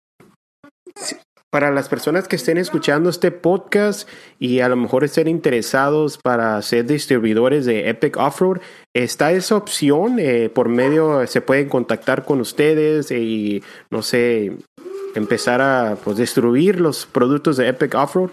para 1.49 1.71
las 1.71 1.87
personas 1.87 2.27
que 2.27 2.35
estén 2.35 2.57
escuchando 2.57 3.09
este 3.09 3.31
podcast 3.31 4.07
y 4.37 4.59
a 4.59 4.69
lo 4.69 4.75
mejor 4.75 5.03
estén 5.05 5.27
interesados 5.27 6.17
para 6.17 6.61
ser 6.61 6.85
distribuidores 6.85 7.65
de 7.65 7.89
Epic 7.89 8.17
Offroad, 8.17 8.59
está 8.93 9.31
esa 9.31 9.55
opción 9.55 10.19
eh, 10.19 10.49
por 10.53 10.67
medio, 10.67 11.25
se 11.25 11.41
pueden 11.41 11.69
contactar 11.69 12.25
con 12.25 12.41
ustedes 12.41 13.11
y 13.11 13.63
no 13.89 14.01
sé, 14.01 14.57
empezar 15.15 15.61
a 15.61 15.97
pues, 16.03 16.17
distribuir 16.17 16.81
los 16.81 17.05
productos 17.05 17.55
de 17.57 17.69
Epic 17.69 17.95
Offroad. 17.95 18.29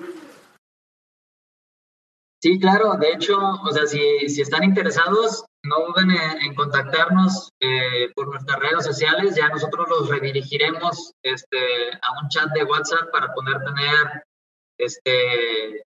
Sí, 2.45 2.59
claro, 2.59 2.99
de 3.01 3.09
hecho, 3.09 3.39
o 3.39 3.73
sea, 3.73 3.87
si, 3.87 4.29
si 4.29 4.43
están 4.43 4.65
interesados, 4.65 5.47
no 5.63 5.77
duden 5.87 6.11
en, 6.11 6.55
contactarnos 6.55 7.49
eh, 7.59 8.11
por 8.15 8.29
nuestras 8.29 8.61
redes 8.61 8.85
sociales, 8.85 9.35
ya 9.35 9.49
nosotros 9.49 9.89
los 9.89 10.11
redirigiremos 10.11 11.15
este, 11.23 11.91
a 12.03 12.23
un 12.23 12.29
chat 12.29 12.51
de 12.53 12.65
WhatsApp 12.65 13.11
para 13.11 13.33
poder 13.33 13.65
tener 13.65 14.25
este, 14.79 15.85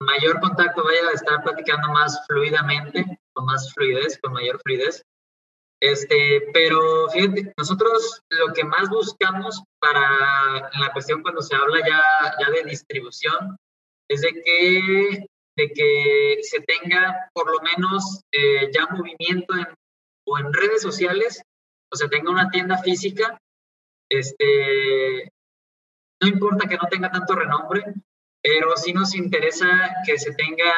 mayor 0.00 0.38
contacto, 0.38 0.84
vaya 0.84 1.08
a 1.08 1.14
estar 1.14 1.42
platicando 1.42 1.88
más 1.88 2.24
fluidamente, 2.28 3.18
con 3.32 3.46
más 3.46 3.74
fluidez, 3.74 4.20
con 4.22 4.34
mayor 4.34 4.60
fluidez. 4.64 5.02
Este, 5.80 6.48
pero 6.52 7.08
fíjate, 7.10 7.52
nosotros 7.58 8.22
lo 8.28 8.52
que 8.52 8.62
más 8.62 8.88
buscamos 8.88 9.60
para 9.80 10.70
la 10.78 10.92
cuestión 10.92 11.22
cuando 11.22 11.42
se 11.42 11.56
habla 11.56 11.80
ya, 11.84 12.00
ya 12.38 12.52
de 12.52 12.70
distribución 12.70 13.56
es 14.08 14.20
de 14.20 14.42
que 14.44 15.26
de 15.56 15.68
que 15.70 16.38
se 16.42 16.60
tenga 16.60 17.30
por 17.32 17.50
lo 17.50 17.60
menos 17.60 18.22
eh, 18.32 18.70
ya 18.72 18.86
movimiento 18.86 19.54
en, 19.54 19.66
o 20.26 20.38
en 20.38 20.52
redes 20.52 20.82
sociales, 20.82 21.42
o 21.90 21.96
se 21.96 22.08
tenga 22.08 22.30
una 22.30 22.50
tienda 22.50 22.78
física, 22.78 23.38
este, 24.08 25.30
no 26.20 26.28
importa 26.28 26.68
que 26.68 26.76
no 26.76 26.88
tenga 26.88 27.10
tanto 27.10 27.34
renombre, 27.34 27.84
pero 28.42 28.76
sí 28.76 28.92
nos 28.92 29.14
interesa 29.14 29.90
que 30.04 30.18
se 30.18 30.32
tenga 30.34 30.72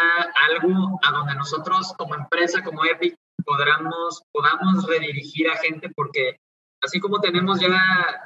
algo 0.48 1.00
a 1.02 1.10
donde 1.10 1.34
nosotros 1.34 1.94
como 1.96 2.14
empresa, 2.14 2.62
como 2.62 2.84
Epic, 2.84 3.16
podamos, 3.44 4.22
podamos 4.32 4.86
redirigir 4.86 5.48
a 5.48 5.56
gente 5.56 5.90
porque 5.94 6.36
así 6.82 7.00
como 7.00 7.20
tenemos 7.20 7.60
ya, 7.60 7.68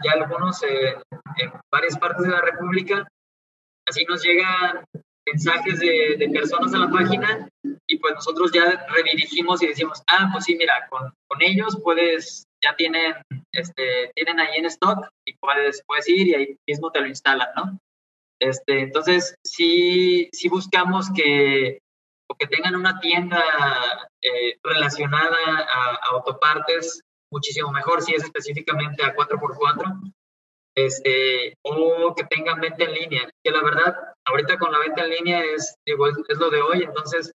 ya 0.03 0.13
algunos 0.13 0.63
en 0.63 1.53
varias 1.71 1.99
partes 1.99 2.25
de 2.25 2.33
la 2.33 2.41
República, 2.41 3.07
así 3.87 4.05
nos 4.05 4.23
llegan 4.23 4.85
mensajes 5.33 5.81
de, 5.81 6.17
de, 6.19 6.29
personas 6.31 6.73
a 6.75 6.79
la 6.79 6.91
página 6.91 7.49
y 7.87 7.99
pues 7.99 8.15
nosotros 8.15 8.53
ya 8.53 8.87
redirigimos 8.89 9.63
y 9.63 9.69
decimos, 9.69 10.03
ah, 10.07 10.29
pues 10.33 10.45
sí, 10.45 10.57
mira, 10.57 10.87
con, 10.91 11.13
con 11.29 11.43
ellos 11.43 11.79
puedes, 11.83 12.47
ya 12.63 12.75
tienen, 12.77 13.15
este, 13.53 14.11
tienen 14.15 14.41
ahí 14.41 14.59
en 14.59 14.67
stock 14.67 15.09
y 15.27 15.37
puedes, 15.39 15.83
puedes 15.87 16.09
ir 16.09 16.29
y 16.29 16.35
ahí 16.35 16.57
mismo 16.67 16.91
te 16.91 17.01
lo 17.01 17.07
instalan, 17.07 17.49
¿no? 17.57 17.79
Este, 18.41 18.81
entonces, 18.81 19.35
sí, 19.45 20.29
sí 20.33 20.49
buscamos 20.49 21.09
que, 21.15 21.79
que 22.39 22.47
tengan 22.47 22.77
una 22.77 23.01
tienda 23.01 23.43
eh, 24.23 24.59
relacionada 24.63 25.37
a, 25.47 25.95
a, 25.95 25.95
autopartes 26.13 27.03
muchísimo 27.33 27.71
mejor 27.73 28.03
si 28.03 28.15
es 28.15 28.23
específicamente 28.23 29.05
a 29.05 29.15
4x4 29.15 30.13
este, 30.79 31.55
o 31.63 32.15
que 32.15 32.25
tengan 32.25 32.61
venta 32.61 32.85
en 32.85 32.93
línea, 32.93 33.29
que 33.43 33.51
la 33.51 33.63
verdad, 33.63 33.97
ahorita 34.25 34.59
con 34.59 34.71
la 34.71 34.79
venta 34.79 35.05
en 35.05 35.11
línea 35.11 35.45
es, 35.45 35.75
digo, 35.85 36.07
es, 36.07 36.39
lo 36.39 36.51
de 36.51 36.63
hoy, 36.63 36.83
entonces, 36.83 37.33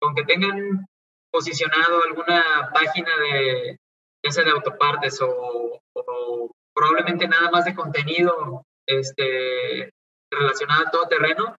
con 0.00 0.14
que 0.14 0.24
tengan 0.24 0.86
posicionado 1.30 2.02
alguna 2.04 2.70
página 2.72 3.10
de, 3.18 3.76
ya 4.22 4.44
de 4.44 4.50
autopartes 4.50 5.20
o, 5.20 5.80
probablemente 6.74 7.26
nada 7.26 7.50
más 7.50 7.64
de 7.64 7.74
contenido 7.74 8.62
este, 8.86 9.90
relacionado 10.30 10.86
a 10.86 10.90
todo 10.90 11.08
terreno, 11.08 11.56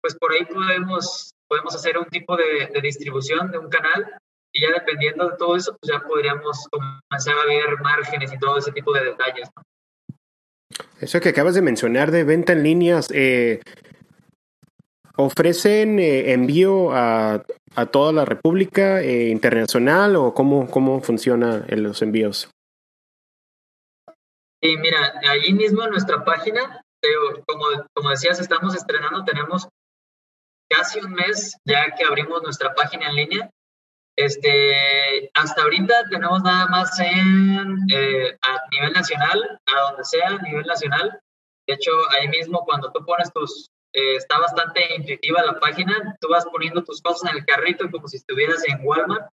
pues 0.00 0.16
por 0.16 0.32
ahí 0.32 0.44
podemos, 0.44 1.32
podemos 1.48 1.74
hacer 1.74 1.98
un 1.98 2.06
tipo 2.06 2.36
de, 2.36 2.70
distribución 2.80 3.50
de 3.50 3.58
un 3.58 3.68
canal 3.68 4.16
y 4.52 4.62
ya 4.62 4.72
dependiendo 4.72 5.28
de 5.28 5.36
todo 5.36 5.56
eso, 5.56 5.76
pues 5.80 5.92
ya 5.92 6.00
podríamos 6.00 6.68
comenzar 6.70 7.38
a 7.38 7.46
ver 7.46 7.80
márgenes 7.80 8.32
y 8.32 8.38
todo 8.38 8.58
ese 8.58 8.72
tipo 8.72 8.92
de 8.92 9.04
detalles. 9.04 9.48
Eso 11.00 11.20
que 11.20 11.30
acabas 11.30 11.54
de 11.54 11.62
mencionar 11.62 12.10
de 12.10 12.24
venta 12.24 12.52
en 12.52 12.62
líneas, 12.62 13.08
eh, 13.12 13.60
¿ofrecen 15.16 15.98
eh, 15.98 16.32
envío 16.32 16.92
a, 16.92 17.42
a, 17.74 17.86
toda 17.86 18.12
la 18.12 18.26
República 18.26 19.00
eh, 19.00 19.28
internacional 19.28 20.16
o 20.16 20.34
cómo, 20.34 20.70
cómo 20.70 21.00
funcionan 21.00 21.64
los 21.68 22.02
envíos? 22.02 22.50
Sí, 24.62 24.76
mira, 24.76 25.18
ahí 25.26 25.54
mismo 25.54 25.82
en 25.84 25.90
nuestra 25.90 26.22
página, 26.22 26.82
como, 27.46 27.64
como 27.94 28.10
decías, 28.10 28.38
estamos 28.38 28.76
estrenando, 28.76 29.24
tenemos 29.24 29.66
casi 30.68 31.00
un 31.00 31.12
mes 31.12 31.56
ya 31.64 31.94
que 31.96 32.04
abrimos 32.04 32.42
nuestra 32.42 32.74
página 32.74 33.08
en 33.08 33.16
línea 33.16 33.50
este, 34.16 35.30
hasta 35.34 35.62
ahorita 35.62 35.94
tenemos 36.10 36.42
nada 36.42 36.66
más 36.66 36.98
en, 37.00 37.78
eh, 37.90 38.36
a 38.42 38.58
nivel 38.70 38.92
nacional, 38.92 39.60
a 39.66 39.80
donde 39.88 40.04
sea, 40.04 40.28
a 40.28 40.42
nivel 40.42 40.66
nacional. 40.66 41.20
De 41.66 41.74
hecho, 41.74 41.92
ahí 42.10 42.28
mismo 42.28 42.64
cuando 42.64 42.92
tú 42.92 43.04
pones 43.04 43.32
tus, 43.32 43.70
eh, 43.92 44.16
está 44.16 44.38
bastante 44.38 44.94
intuitiva 44.94 45.42
la 45.44 45.58
página, 45.58 46.16
tú 46.20 46.28
vas 46.28 46.44
poniendo 46.46 46.82
tus 46.84 47.00
cosas 47.00 47.30
en 47.30 47.38
el 47.38 47.46
carrito 47.46 47.90
como 47.90 48.08
si 48.08 48.16
estuvieras 48.16 48.62
en 48.68 48.80
Walmart. 48.84 49.30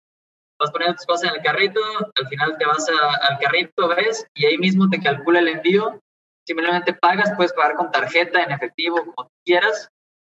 Vas 0.59 0.71
poniendo 0.71 0.97
tus 0.97 1.07
cosas 1.07 1.31
en 1.31 1.37
el 1.37 1.43
carrito, 1.43 1.81
al 2.15 2.29
final 2.29 2.57
te 2.59 2.65
vas 2.65 2.89
al 2.89 3.39
carrito, 3.39 3.89
ves, 3.89 4.25
y 4.35 4.47
ahí 4.47 4.59
mismo 4.59 4.89
te 4.89 5.01
calcula 5.01 5.41
el 5.41 5.49
envío. 5.49 6.01
Simplemente 6.47 6.95
pagas, 6.95 7.33
puedes 7.37 7.53
pagar 7.55 7.75
con 7.75 7.91
tarjeta, 7.91 8.43
en 8.43 8.53
efectivo, 8.53 8.99
como 9.15 9.31
quieras, 9.45 9.89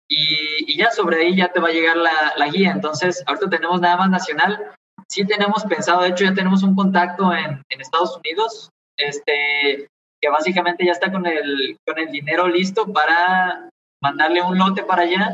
y, 0.09 0.77
ya 0.77 0.91
sobre 0.91 1.21
ahí 1.21 1.37
ya 1.37 1.53
te 1.53 1.61
va 1.61 1.69
a 1.69 1.73
llegar 1.73 1.97
la, 1.97 2.35
la, 2.37 2.49
guía. 2.49 2.73
Entonces, 2.73 3.23
ahorita 3.27 3.51
tenemos 3.51 3.81
nada 3.81 3.97
más 3.97 4.11
nacional. 4.11 4.73
Sí 5.09 5.27
tenemos 5.27 5.65
pensado, 5.65 6.03
de 6.03 6.09
hecho 6.09 6.25
ya 6.25 6.35
tenemos 6.35 6.63
un 6.63 6.75
contacto 6.75 7.33
en, 7.33 7.63
en 7.69 7.81
Estados 7.81 8.17
Unidos, 8.17 8.71
este, 8.97 9.89
que 10.21 10.29
básicamente 10.29 10.85
ya 10.85 10.93
está 10.93 11.11
con 11.11 11.27
el, 11.27 11.79
con 11.87 11.99
el 11.99 12.11
dinero 12.11 12.49
listo 12.49 12.93
para 12.93 13.69
mandarle 14.03 14.43
un 14.43 14.59
lote 14.59 14.83
para 14.83 15.03
allá 15.03 15.33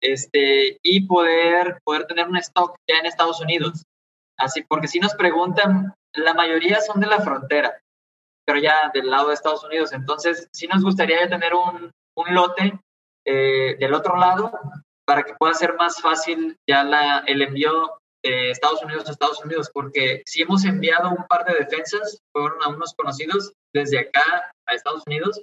este, 0.00 0.78
y 0.82 1.06
poder, 1.06 1.78
poder 1.84 2.06
tener 2.06 2.28
un 2.28 2.36
stock 2.36 2.76
ya 2.88 2.98
en 2.98 3.06
Estados 3.06 3.40
Unidos. 3.40 3.84
Así, 4.38 4.62
porque 4.62 4.88
si 4.88 5.00
nos 5.00 5.14
preguntan, 5.14 5.94
la 6.14 6.34
mayoría 6.34 6.80
son 6.80 7.00
de 7.00 7.06
la 7.06 7.20
frontera, 7.20 7.80
pero 8.46 8.58
ya 8.58 8.90
del 8.94 9.10
lado 9.10 9.28
de 9.28 9.34
Estados 9.34 9.64
Unidos. 9.64 9.92
Entonces, 9.92 10.48
sí 10.52 10.66
nos 10.66 10.82
gustaría 10.82 11.20
ya 11.20 11.28
tener 11.28 11.54
un, 11.54 11.90
un 12.16 12.34
lote 12.34 12.78
eh, 13.30 13.76
del 13.78 13.92
otro 13.92 14.16
lado 14.16 14.50
para 15.04 15.22
que 15.22 15.34
pueda 15.34 15.52
ser 15.52 15.74
más 15.74 16.00
fácil 16.00 16.56
ya 16.66 16.82
la, 16.82 17.18
el 17.26 17.42
envío 17.42 17.98
de 18.22 18.50
Estados 18.50 18.82
Unidos 18.82 19.06
a 19.06 19.12
Estados 19.12 19.44
Unidos, 19.44 19.70
porque 19.72 20.22
si 20.24 20.40
hemos 20.40 20.64
enviado 20.64 21.10
un 21.10 21.26
par 21.28 21.44
de 21.44 21.58
defensas, 21.58 22.22
fueron 22.32 22.62
a 22.62 22.68
unos 22.68 22.94
conocidos 22.94 23.52
desde 23.74 23.98
acá 23.98 24.50
a 24.66 24.74
Estados 24.74 25.02
Unidos, 25.06 25.42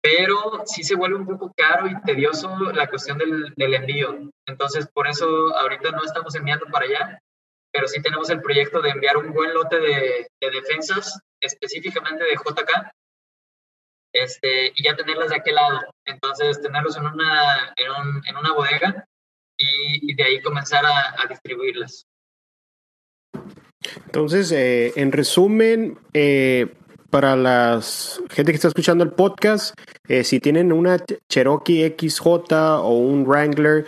pero 0.00 0.62
sí 0.64 0.84
se 0.84 0.94
vuelve 0.94 1.16
un 1.16 1.26
poco 1.26 1.52
caro 1.56 1.88
y 1.88 2.00
tedioso 2.02 2.56
la 2.72 2.88
cuestión 2.88 3.18
del, 3.18 3.52
del 3.56 3.74
envío. 3.74 4.30
Entonces, 4.46 4.86
por 4.94 5.08
eso 5.08 5.26
ahorita 5.56 5.90
no 5.90 6.04
estamos 6.04 6.34
enviando 6.36 6.66
para 6.66 6.86
allá, 6.86 7.18
pero 7.72 7.88
sí 7.88 8.00
tenemos 8.00 8.30
el 8.30 8.40
proyecto 8.40 8.80
de 8.80 8.90
enviar 8.90 9.16
un 9.16 9.32
buen 9.32 9.52
lote 9.54 9.80
de, 9.80 10.28
de 10.40 10.50
defensas, 10.50 11.20
específicamente 11.40 12.24
de 12.24 12.34
JK, 12.34 12.92
este, 14.12 14.72
y 14.74 14.84
ya 14.84 14.96
tenerlas 14.96 15.30
de 15.30 15.36
aquel 15.36 15.54
lado. 15.54 15.80
Entonces, 16.04 16.60
tenerlos 16.60 16.96
en 16.96 17.06
una, 17.06 17.74
en, 17.76 17.90
un, 17.90 18.22
en 18.26 18.36
una 18.36 18.52
bodega 18.52 19.06
y, 19.56 20.14
de 20.14 20.24
ahí 20.24 20.42
comenzar 20.42 20.84
a, 20.84 21.26
distribuirlas. 21.28 22.06
Entonces, 24.06 24.52
eh, 24.52 24.92
en 24.96 25.12
resumen, 25.12 25.98
eh, 26.12 26.66
para 27.10 27.36
la 27.36 27.80
gente 28.30 28.52
que 28.52 28.56
está 28.56 28.68
escuchando 28.68 29.04
el 29.04 29.12
podcast, 29.12 29.74
eh, 30.08 30.24
si 30.24 30.40
tienen 30.40 30.72
una 30.72 30.98
Cherokee 31.28 31.94
XJ 31.98 32.52
o 32.80 32.98
un 32.98 33.24
Wrangler, 33.26 33.86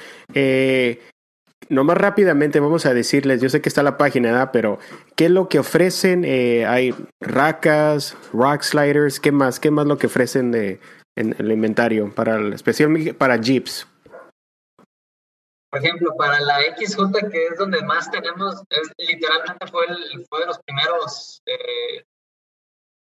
eh, 1.69 1.75
más 1.85 1.97
rápidamente 1.97 2.61
vamos 2.61 2.87
a 2.87 2.95
decirles, 2.95 3.41
yo 3.41 3.49
sé 3.49 3.61
que 3.61 3.69
está 3.69 3.83
la 3.83 3.97
página, 3.97 4.53
pero 4.53 4.79
¿qué 5.17 5.27
es 5.27 5.31
lo 5.31 5.49
que 5.49 5.59
ofrecen? 5.59 6.25
Eh, 6.25 6.67
hay 6.67 6.95
racas, 7.21 8.17
rock 8.33 8.63
sliders, 8.63 9.21
¿qué 9.21 9.33
más? 9.33 9.61
¿Qué 9.61 9.71
más 9.71 9.87
lo 9.87 9.99
que 9.99 10.07
ofrecen 10.07 10.51
de, 10.53 10.81
en 11.17 11.35
el 11.39 11.53
inventario 11.53 12.15
para 12.15 12.37
el, 12.37 12.53
especialmente 12.53 13.15
para 13.15 13.41
Jeeps? 13.41 13.87
Por 15.71 15.85
ejemplo, 15.85 16.15
para 16.17 16.39
la 16.41 16.61
XJ, 16.77 17.31
que 17.33 17.47
es 17.47 17.59
donde 17.59 17.83
más 17.83 18.09
tenemos, 18.11 18.63
literalmente 18.97 19.67
fue, 19.67 19.87
el, 19.87 20.25
fue 20.29 20.41
de 20.41 20.47
los 20.47 20.59
primeros 20.61 21.43
eh, 21.47 22.05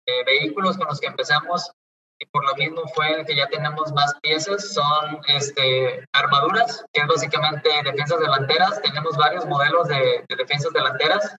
eh, 0.07 0.25
vehículos 0.25 0.77
con 0.77 0.89
los 0.89 0.99
que 0.99 1.07
empezamos 1.07 1.71
y 2.21 2.27
por 2.27 2.45
lo 2.45 2.55
mismo 2.57 2.83
fue 2.95 3.25
que 3.25 3.37
ya 3.37 3.49
tenemos 3.49 3.93
más 3.93 4.15
piezas, 4.21 4.73
son 4.73 5.21
este, 5.29 6.05
armaduras, 6.13 6.85
que 6.93 7.01
es 7.03 7.07
básicamente 7.07 7.69
defensas 7.85 8.19
delanteras. 8.19 8.83
Tenemos 8.83 9.17
varios 9.17 9.47
modelos 9.47 9.87
de, 9.89 10.25
defensas 10.29 10.73
delanteras, 10.73 11.37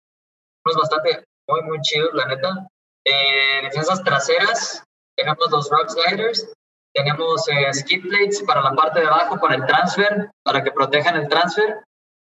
unos 0.65 0.77
bastante, 0.77 1.25
muy, 1.47 1.61
muy 1.63 1.81
chidos, 1.81 2.13
la 2.13 2.25
neta. 2.25 2.67
Eh, 3.05 3.61
defensas 3.63 4.03
traseras, 4.03 4.83
tenemos 5.17 5.51
los 5.51 5.69
rock 5.69 5.89
sliders, 5.89 6.51
tenemos 6.93 7.47
eh, 7.49 7.73
skid 7.73 8.07
plates 8.07 8.41
para 8.43 8.61
la 8.61 8.73
parte 8.73 9.01
de 9.01 9.07
abajo, 9.07 9.39
para 9.39 9.55
el 9.55 9.65
transfer, 9.65 10.31
para 10.43 10.63
que 10.63 10.71
protejan 10.71 11.17
el 11.17 11.27
transfer. 11.27 11.81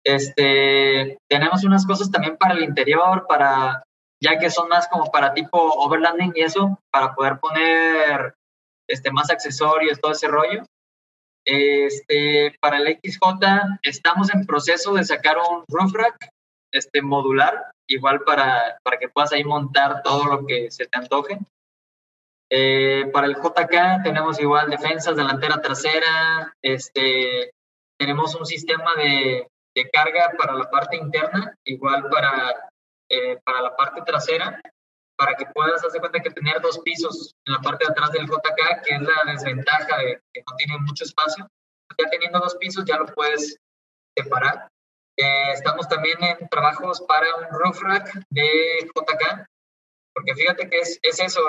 Este, 0.04 1.18
tenemos 1.28 1.64
unas 1.64 1.84
cosas 1.84 2.12
también 2.12 2.36
para 2.36 2.54
el 2.54 2.62
interior, 2.62 3.26
para 3.26 3.82
ya 4.22 4.38
que 4.38 4.50
son 4.50 4.68
más 4.68 4.88
como 4.88 5.10
para 5.10 5.34
tipo 5.34 5.58
overlanding 5.58 6.32
y 6.34 6.42
eso, 6.42 6.78
para 6.90 7.14
poder 7.14 7.38
poner 7.38 8.34
este, 8.88 9.10
más 9.10 9.30
accesorios, 9.30 10.00
todo 10.00 10.12
ese 10.12 10.28
rollo. 10.28 10.62
Este, 11.44 12.56
para 12.60 12.78
el 12.78 12.98
XJ 13.02 13.78
estamos 13.82 14.34
en 14.34 14.46
proceso 14.46 14.94
de 14.94 15.04
sacar 15.04 15.36
un 15.38 15.64
roof 15.68 15.92
rack 15.94 16.30
este, 16.72 17.02
modular, 17.02 17.70
igual 17.88 18.22
para, 18.24 18.78
para 18.82 18.98
que 18.98 19.08
puedas 19.08 19.32
ahí 19.32 19.44
montar 19.44 20.02
todo 20.02 20.24
lo 20.24 20.46
que 20.46 20.70
se 20.70 20.86
te 20.86 20.98
antoje. 20.98 21.38
Eh, 22.50 23.08
para 23.12 23.26
el 23.26 23.36
JK 23.36 24.04
tenemos 24.04 24.40
igual 24.40 24.70
defensas 24.70 25.16
delantera 25.16 25.60
trasera, 25.60 26.54
este, 26.62 27.50
tenemos 27.98 28.34
un 28.34 28.46
sistema 28.46 28.94
de, 28.96 29.48
de 29.74 29.90
carga 29.90 30.32
para 30.38 30.54
la 30.54 30.70
parte 30.70 30.96
interna, 30.96 31.54
igual 31.64 32.08
para 32.08 32.70
eh, 33.08 33.38
para 33.44 33.62
la 33.62 33.76
parte 33.76 34.02
trasera, 34.02 34.60
para 35.16 35.34
que 35.34 35.46
puedas 35.46 35.84
hacer 35.84 36.00
cuenta 36.00 36.20
que 36.20 36.30
tener 36.30 36.60
dos 36.60 36.78
pisos 36.80 37.34
en 37.46 37.54
la 37.54 37.60
parte 37.60 37.84
de 37.84 37.92
atrás 37.92 38.10
del 38.12 38.26
JK, 38.26 38.82
que 38.84 38.94
es 38.94 39.00
la 39.00 39.32
desventaja 39.32 39.98
de 39.98 40.20
que 40.32 40.42
no 40.46 40.56
tiene 40.56 40.78
mucho 40.78 41.04
espacio. 41.04 41.48
Ya 41.98 42.10
teniendo 42.10 42.38
dos 42.38 42.56
pisos 42.56 42.84
ya 42.84 42.98
lo 42.98 43.06
puedes 43.06 43.58
separar. 44.16 44.68
Eh, 45.16 45.52
estamos 45.52 45.88
también 45.88 46.22
en 46.22 46.48
trabajos 46.48 47.00
para 47.08 47.26
un 47.36 47.46
roof 47.58 47.80
rack 47.82 48.12
de 48.28 48.90
JK, 48.94 49.46
porque 50.14 50.34
fíjate 50.34 50.68
que 50.68 50.78
es, 50.78 50.98
es 51.02 51.20
eso, 51.20 51.40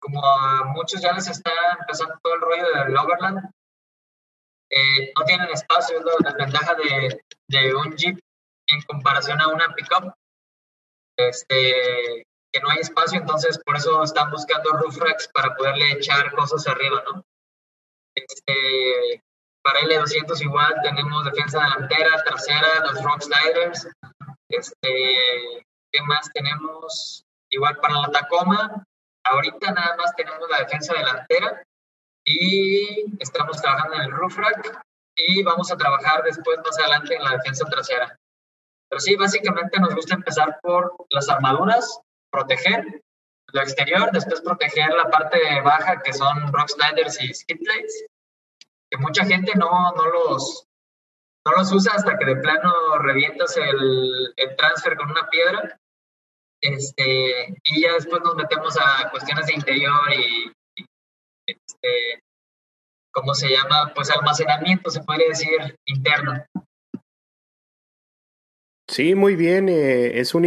como 0.00 0.24
a 0.26 0.64
muchos 0.64 1.00
ya 1.00 1.12
les 1.12 1.28
está 1.28 1.52
empezando 1.80 2.18
todo 2.22 2.34
el 2.34 2.40
rollo 2.40 2.84
del 2.84 2.96
Overland, 2.96 3.50
eh, 4.70 5.12
no 5.16 5.24
tienen 5.24 5.50
espacio, 5.50 5.98
es 5.98 6.04
la 6.04 6.30
desventaja 6.30 6.74
de, 6.74 7.20
de 7.48 7.74
un 7.74 7.94
Jeep 7.96 8.18
en 8.68 8.82
comparación 8.82 9.40
a 9.40 9.48
una 9.48 9.72
pickup 9.74 10.14
este, 11.16 12.24
que 12.52 12.60
no 12.60 12.70
hay 12.70 12.78
espacio, 12.78 13.18
entonces 13.18 13.58
por 13.64 13.76
eso 13.76 14.02
están 14.02 14.30
buscando 14.30 14.72
roof 14.72 14.98
racks 14.98 15.28
para 15.28 15.54
poderle 15.54 15.92
echar 15.92 16.30
cosas 16.32 16.66
arriba, 16.66 17.02
¿no? 17.06 17.24
Este, 18.14 19.22
para 19.62 19.80
L200 19.80 20.40
igual 20.42 20.74
tenemos 20.82 21.24
defensa 21.24 21.62
delantera, 21.62 22.22
trasera, 22.24 22.68
los 22.84 23.02
rock 23.02 23.22
sliders. 23.22 23.88
Este, 24.48 25.64
¿Qué 25.92 26.02
más 26.02 26.30
tenemos? 26.32 27.24
Igual 27.50 27.78
para 27.78 28.00
la 28.00 28.10
Tacoma, 28.10 28.84
ahorita 29.24 29.72
nada 29.72 29.96
más 29.96 30.14
tenemos 30.16 30.48
la 30.50 30.58
defensa 30.58 30.94
delantera 30.94 31.62
y 32.24 33.04
estamos 33.20 33.60
trabajando 33.60 33.96
en 33.96 34.02
el 34.02 34.10
roof 34.12 34.36
rack 34.36 34.82
y 35.16 35.42
vamos 35.42 35.70
a 35.70 35.76
trabajar 35.76 36.22
después 36.22 36.58
más 36.58 36.78
adelante 36.78 37.14
en 37.14 37.24
la 37.24 37.32
defensa 37.32 37.64
trasera. 37.66 38.18
Pero 38.88 39.00
sí, 39.00 39.16
básicamente 39.16 39.80
nos 39.80 39.94
gusta 39.94 40.14
empezar 40.14 40.58
por 40.62 40.94
las 41.10 41.28
armaduras, 41.28 42.00
proteger 42.32 43.02
lo 43.52 43.60
exterior, 43.60 44.10
después 44.12 44.40
proteger 44.40 44.92
la 44.94 45.10
parte 45.10 45.38
baja 45.60 46.00
que 46.02 46.12
son 46.12 46.52
rock 46.52 46.68
sliders 46.68 47.22
y 47.22 47.32
skid 47.34 47.58
plates, 47.62 48.06
que 48.90 48.98
mucha 48.98 49.24
gente 49.24 49.52
no, 49.56 49.92
no, 49.92 50.06
los, 50.06 50.66
no 51.46 51.52
los 51.52 51.70
usa 51.72 51.92
hasta 51.94 52.16
que 52.18 52.24
de 52.24 52.36
plano 52.36 52.98
revientas 52.98 53.56
el, 53.56 54.32
el 54.36 54.56
transfer 54.56 54.96
con 54.96 55.10
una 55.10 55.28
piedra. 55.28 55.78
Este, 56.62 57.60
y 57.64 57.82
ya 57.82 57.94
después 57.94 58.22
nos 58.22 58.36
metemos 58.36 58.78
a 58.78 59.10
cuestiones 59.10 59.46
de 59.46 59.54
interior 59.54 60.12
y, 60.14 60.52
este, 61.46 62.22
¿cómo 63.12 63.34
se 63.34 63.48
llama? 63.48 63.92
Pues 63.94 64.10
almacenamiento, 64.10 64.90
se 64.90 65.02
puede 65.02 65.28
decir, 65.28 65.76
interno. 65.86 66.44
Sí, 68.92 69.14
muy 69.14 69.36
bien. 69.36 69.70
Eh, 69.70 70.20
es 70.20 70.34
un, 70.34 70.44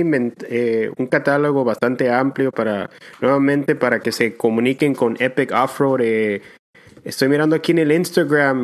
eh, 0.50 0.92
un 0.98 1.08
catálogo 1.08 1.64
bastante 1.64 2.12
amplio 2.12 2.52
para, 2.52 2.92
nuevamente, 3.20 3.76
para 3.76 4.02
que 4.02 4.12
se 4.12 4.38
comuniquen 4.38 4.94
con 4.94 5.18
Epic 5.20 5.52
Offroad. 5.52 6.02
Eh, 6.02 6.44
estoy 7.04 7.28
mirando 7.28 7.56
aquí 7.56 7.72
en 7.72 7.80
el 7.80 7.92
Instagram 7.92 8.64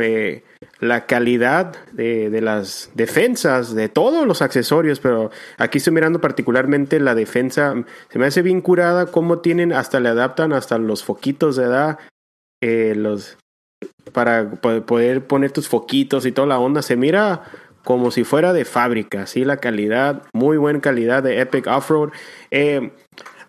la 0.82 1.08
calidad 1.08 1.76
de, 1.94 2.30
de, 2.30 2.42
las 2.42 2.92
defensas, 2.94 3.74
de 3.74 3.90
todos 3.90 4.28
los 4.28 4.44
accesorios, 4.44 5.00
pero 5.00 5.32
aquí 5.58 5.80
estoy 5.80 5.94
mirando 5.94 6.22
particularmente 6.22 7.00
la 7.00 7.16
defensa. 7.16 7.74
Se 8.10 8.20
me 8.20 8.28
hace 8.28 8.44
bien 8.44 8.62
curada 8.62 9.08
cómo 9.08 9.40
tienen, 9.40 9.74
hasta 9.74 10.00
le 10.00 10.10
adaptan 10.10 10.54
hasta 10.54 10.78
los 10.78 11.04
foquitos 11.04 11.56
de 11.56 11.64
edad, 11.64 11.98
los 12.62 13.36
para 14.14 14.52
poder 14.52 15.26
poner 15.26 15.52
tus 15.52 15.68
foquitos 15.68 16.28
y 16.28 16.32
toda 16.32 16.48
la 16.48 16.60
onda. 16.60 16.84
Se 16.84 16.96
mira 16.96 17.44
como 17.84 18.12
si 18.12 18.24
fuera 18.24 18.54
de 18.54 18.66
fábrica, 18.66 19.28
¿sí? 19.28 19.46
La 19.46 19.58
calidad, 19.58 20.24
muy 20.34 20.58
buena 20.58 20.82
calidad 20.82 21.24
de 21.24 21.40
Epic 21.40 21.68
Offroad. 21.68 22.12
Eh, 22.52 22.92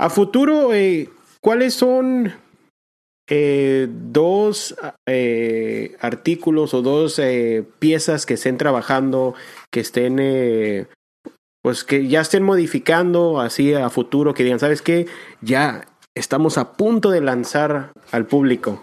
a 0.02 0.10
futuro, 0.10 0.74
eh, 0.74 1.10
¿cuáles 1.40 1.74
son 1.74 2.32
eh, 3.30 3.86
dos 3.88 4.74
eh, 5.06 5.96
artículos 6.00 6.74
o 6.74 6.82
dos 6.82 7.20
piezas 7.78 8.26
que 8.26 8.34
estén 8.34 8.58
trabajando, 8.58 9.34
que 9.70 9.78
estén, 9.78 10.88
pues 11.62 11.84
que 11.84 12.08
ya 12.08 12.20
estén 12.20 12.42
modificando 12.42 13.40
así 13.40 13.74
a 13.74 13.88
futuro, 13.90 14.34
que 14.34 14.42
digan, 14.42 14.58
¿sabes 14.58 14.82
qué? 14.82 15.06
Ya 15.40 15.86
estamos 16.16 16.58
a 16.58 16.72
punto 16.72 17.10
de 17.10 17.20
lanzar 17.20 17.92
al 18.10 18.26
público 18.26 18.82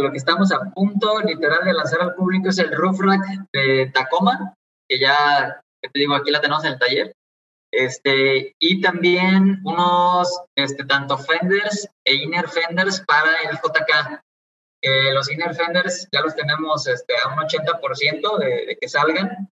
lo 0.00 0.10
que 0.10 0.18
estamos 0.18 0.52
a 0.52 0.60
punto 0.70 1.20
literal 1.20 1.64
de 1.64 1.72
lanzar 1.72 2.00
al 2.02 2.14
público 2.14 2.48
es 2.48 2.58
el 2.58 2.72
roof 2.72 3.00
rack 3.00 3.22
de 3.52 3.90
Tacoma, 3.92 4.54
que 4.88 4.98
ya, 4.98 5.60
te 5.80 5.90
digo, 5.94 6.14
aquí 6.14 6.30
la 6.30 6.40
tenemos 6.40 6.64
en 6.64 6.72
el 6.72 6.78
taller. 6.78 7.12
Este, 7.72 8.54
y 8.58 8.80
también 8.82 9.60
unos, 9.64 10.42
este, 10.56 10.84
tanto 10.84 11.16
fenders 11.16 11.88
e 12.04 12.14
inner 12.14 12.46
fenders 12.48 13.00
para 13.00 13.32
el 13.50 13.56
JK. 13.56 14.20
los 15.14 15.30
inner 15.30 15.54
fenders 15.54 16.06
ya 16.12 16.20
los 16.20 16.34
tenemos 16.34 16.86
este, 16.86 17.14
a 17.24 17.28
un 17.28 17.38
80% 17.38 18.38
de, 18.38 18.66
de 18.66 18.78
que 18.78 18.88
salgan. 18.88 19.48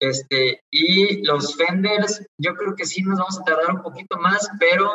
Este, 0.00 0.60
y 0.70 1.24
los 1.24 1.56
fenders, 1.56 2.24
yo 2.38 2.54
creo 2.54 2.74
que 2.76 2.84
sí 2.84 3.02
nos 3.02 3.18
vamos 3.18 3.40
a 3.40 3.44
tardar 3.44 3.70
un 3.70 3.82
poquito 3.82 4.18
más, 4.18 4.48
pero 4.60 4.92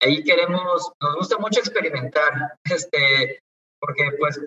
ahí 0.00 0.22
queremos, 0.22 0.90
nos 1.00 1.16
gusta 1.16 1.38
mucho 1.38 1.60
experimentar. 1.60 2.56
Este, 2.64 3.40
porque 3.86 4.10
pues 4.18 4.40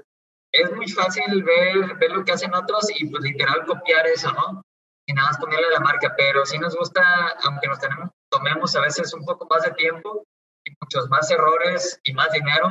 es 0.52 0.72
muy 0.74 0.88
fácil 0.90 1.44
ver, 1.44 1.96
ver 1.98 2.12
lo 2.12 2.26
que 2.26 2.34
hacen 2.34 2.54
otros 2.54 2.88
y 2.94 3.06
pues 3.06 3.24
literal 3.24 3.66
copiar 3.66 4.06
eso, 4.08 4.32
¿no? 4.32 4.62
Y 5.08 5.14
nada 5.14 5.30
más 5.30 5.40
ponerle 5.40 5.70
la 5.72 5.80
marca, 5.80 6.14
pero 6.18 6.46
sí 6.46 6.58
nos 6.60 6.76
gusta, 6.76 7.02
aunque 7.44 7.68
nos 7.68 7.80
tenemos, 7.80 8.10
tomemos 8.30 8.76
a 8.76 8.82
veces 8.82 9.14
un 9.14 9.26
poco 9.26 9.48
más 9.50 9.64
de 9.64 9.72
tiempo 9.72 10.24
y 10.66 10.72
muchos 10.82 11.08
más 11.10 11.32
errores 11.32 12.00
y 12.04 12.14
más 12.14 12.32
dinero, 12.32 12.70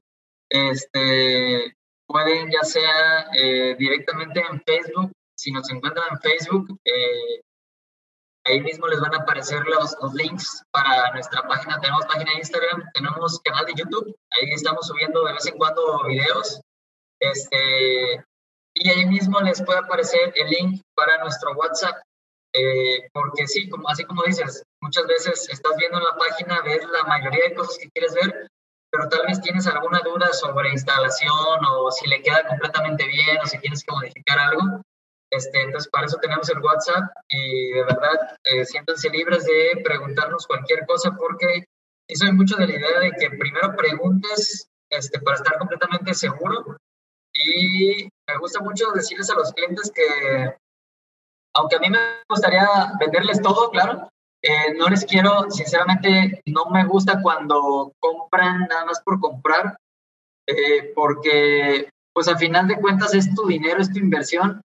Este, 0.48 1.74
pueden 2.06 2.48
ya 2.52 2.62
sea 2.62 3.26
eh, 3.36 3.74
directamente 3.76 4.44
en 4.48 4.62
Facebook, 4.62 5.10
si 5.36 5.50
nos 5.50 5.68
encuentran 5.72 6.06
en 6.12 6.20
Facebook, 6.20 6.78
eh, 6.84 7.40
ahí 8.44 8.60
mismo 8.60 8.86
les 8.86 9.00
van 9.00 9.12
a 9.12 9.22
aparecer 9.22 9.64
los, 9.66 9.96
los, 10.00 10.14
links 10.14 10.62
para 10.70 11.12
nuestra 11.12 11.42
página. 11.42 11.80
Tenemos 11.80 12.06
página 12.06 12.30
de 12.30 12.38
Instagram, 12.38 12.84
tenemos 12.94 13.40
canal 13.40 13.66
de 13.66 13.74
YouTube, 13.74 14.16
ahí 14.30 14.50
estamos 14.52 14.86
subiendo 14.86 15.24
de 15.24 15.32
vez 15.32 15.46
en 15.46 15.58
cuando 15.58 16.04
videos. 16.04 16.60
Este, 17.18 18.24
y 18.72 18.88
ahí 18.88 19.04
mismo 19.06 19.40
les 19.40 19.60
puede 19.62 19.80
aparecer 19.80 20.32
el 20.36 20.48
link 20.48 20.80
para 20.94 21.18
nuestro 21.24 21.54
WhatsApp 21.56 21.96
eh, 22.58 23.08
porque 23.12 23.46
sí, 23.46 23.68
como, 23.68 23.88
así 23.88 24.04
como 24.04 24.22
dices, 24.24 24.62
muchas 24.80 25.06
veces 25.06 25.46
estás 25.50 25.76
viendo 25.76 25.98
en 25.98 26.04
la 26.04 26.16
página, 26.16 26.62
ves 26.62 26.86
la 26.88 27.04
mayoría 27.04 27.48
de 27.48 27.54
cosas 27.54 27.76
que 27.78 27.90
quieres 27.90 28.14
ver, 28.14 28.48
pero 28.90 29.08
tal 29.08 29.26
vez 29.26 29.40
tienes 29.42 29.66
alguna 29.66 30.00
duda 30.00 30.32
sobre 30.32 30.70
instalación 30.70 31.60
o 31.68 31.90
si 31.90 32.08
le 32.08 32.22
queda 32.22 32.46
completamente 32.46 33.06
bien 33.06 33.38
o 33.42 33.46
si 33.46 33.58
tienes 33.58 33.84
que 33.84 33.92
modificar 33.92 34.38
algo. 34.38 34.80
Este, 35.30 35.60
entonces, 35.60 35.90
para 35.90 36.06
eso 36.06 36.16
tenemos 36.18 36.48
el 36.48 36.60
WhatsApp 36.60 37.04
y 37.28 37.72
de 37.72 37.82
verdad, 37.82 38.38
eh, 38.44 38.64
siéntanse 38.64 39.10
libres 39.10 39.44
de 39.44 39.82
preguntarnos 39.84 40.46
cualquier 40.46 40.86
cosa 40.86 41.14
porque 41.18 41.64
soy 42.14 42.32
mucho 42.32 42.56
de 42.56 42.68
la 42.68 42.76
idea 42.76 43.00
de 43.00 43.10
que 43.12 43.30
primero 43.36 43.74
preguntes 43.76 44.70
este, 44.88 45.20
para 45.20 45.36
estar 45.36 45.58
completamente 45.58 46.14
seguro 46.14 46.76
y 47.34 48.04
me 48.04 48.38
gusta 48.38 48.60
mucho 48.60 48.92
decirles 48.92 49.28
a 49.28 49.34
los 49.34 49.52
clientes 49.52 49.92
que 49.92 50.56
aunque 51.56 51.76
a 51.76 51.80
mí 51.80 51.90
me 51.90 51.98
gustaría 52.28 52.68
venderles 53.00 53.40
todo, 53.40 53.70
claro, 53.70 54.08
eh, 54.42 54.74
no 54.76 54.88
les 54.88 55.04
quiero, 55.04 55.50
sinceramente, 55.50 56.42
no 56.46 56.66
me 56.66 56.84
gusta 56.84 57.20
cuando 57.20 57.92
compran 57.98 58.66
nada 58.68 58.84
más 58.84 59.00
por 59.02 59.18
comprar, 59.18 59.76
eh, 60.46 60.92
porque 60.94 61.88
pues 62.12 62.28
al 62.28 62.38
final 62.38 62.68
de 62.68 62.76
cuentas 62.76 63.14
es 63.14 63.34
tu 63.34 63.46
dinero, 63.46 63.80
es 63.80 63.92
tu 63.92 63.98
inversión 63.98 64.60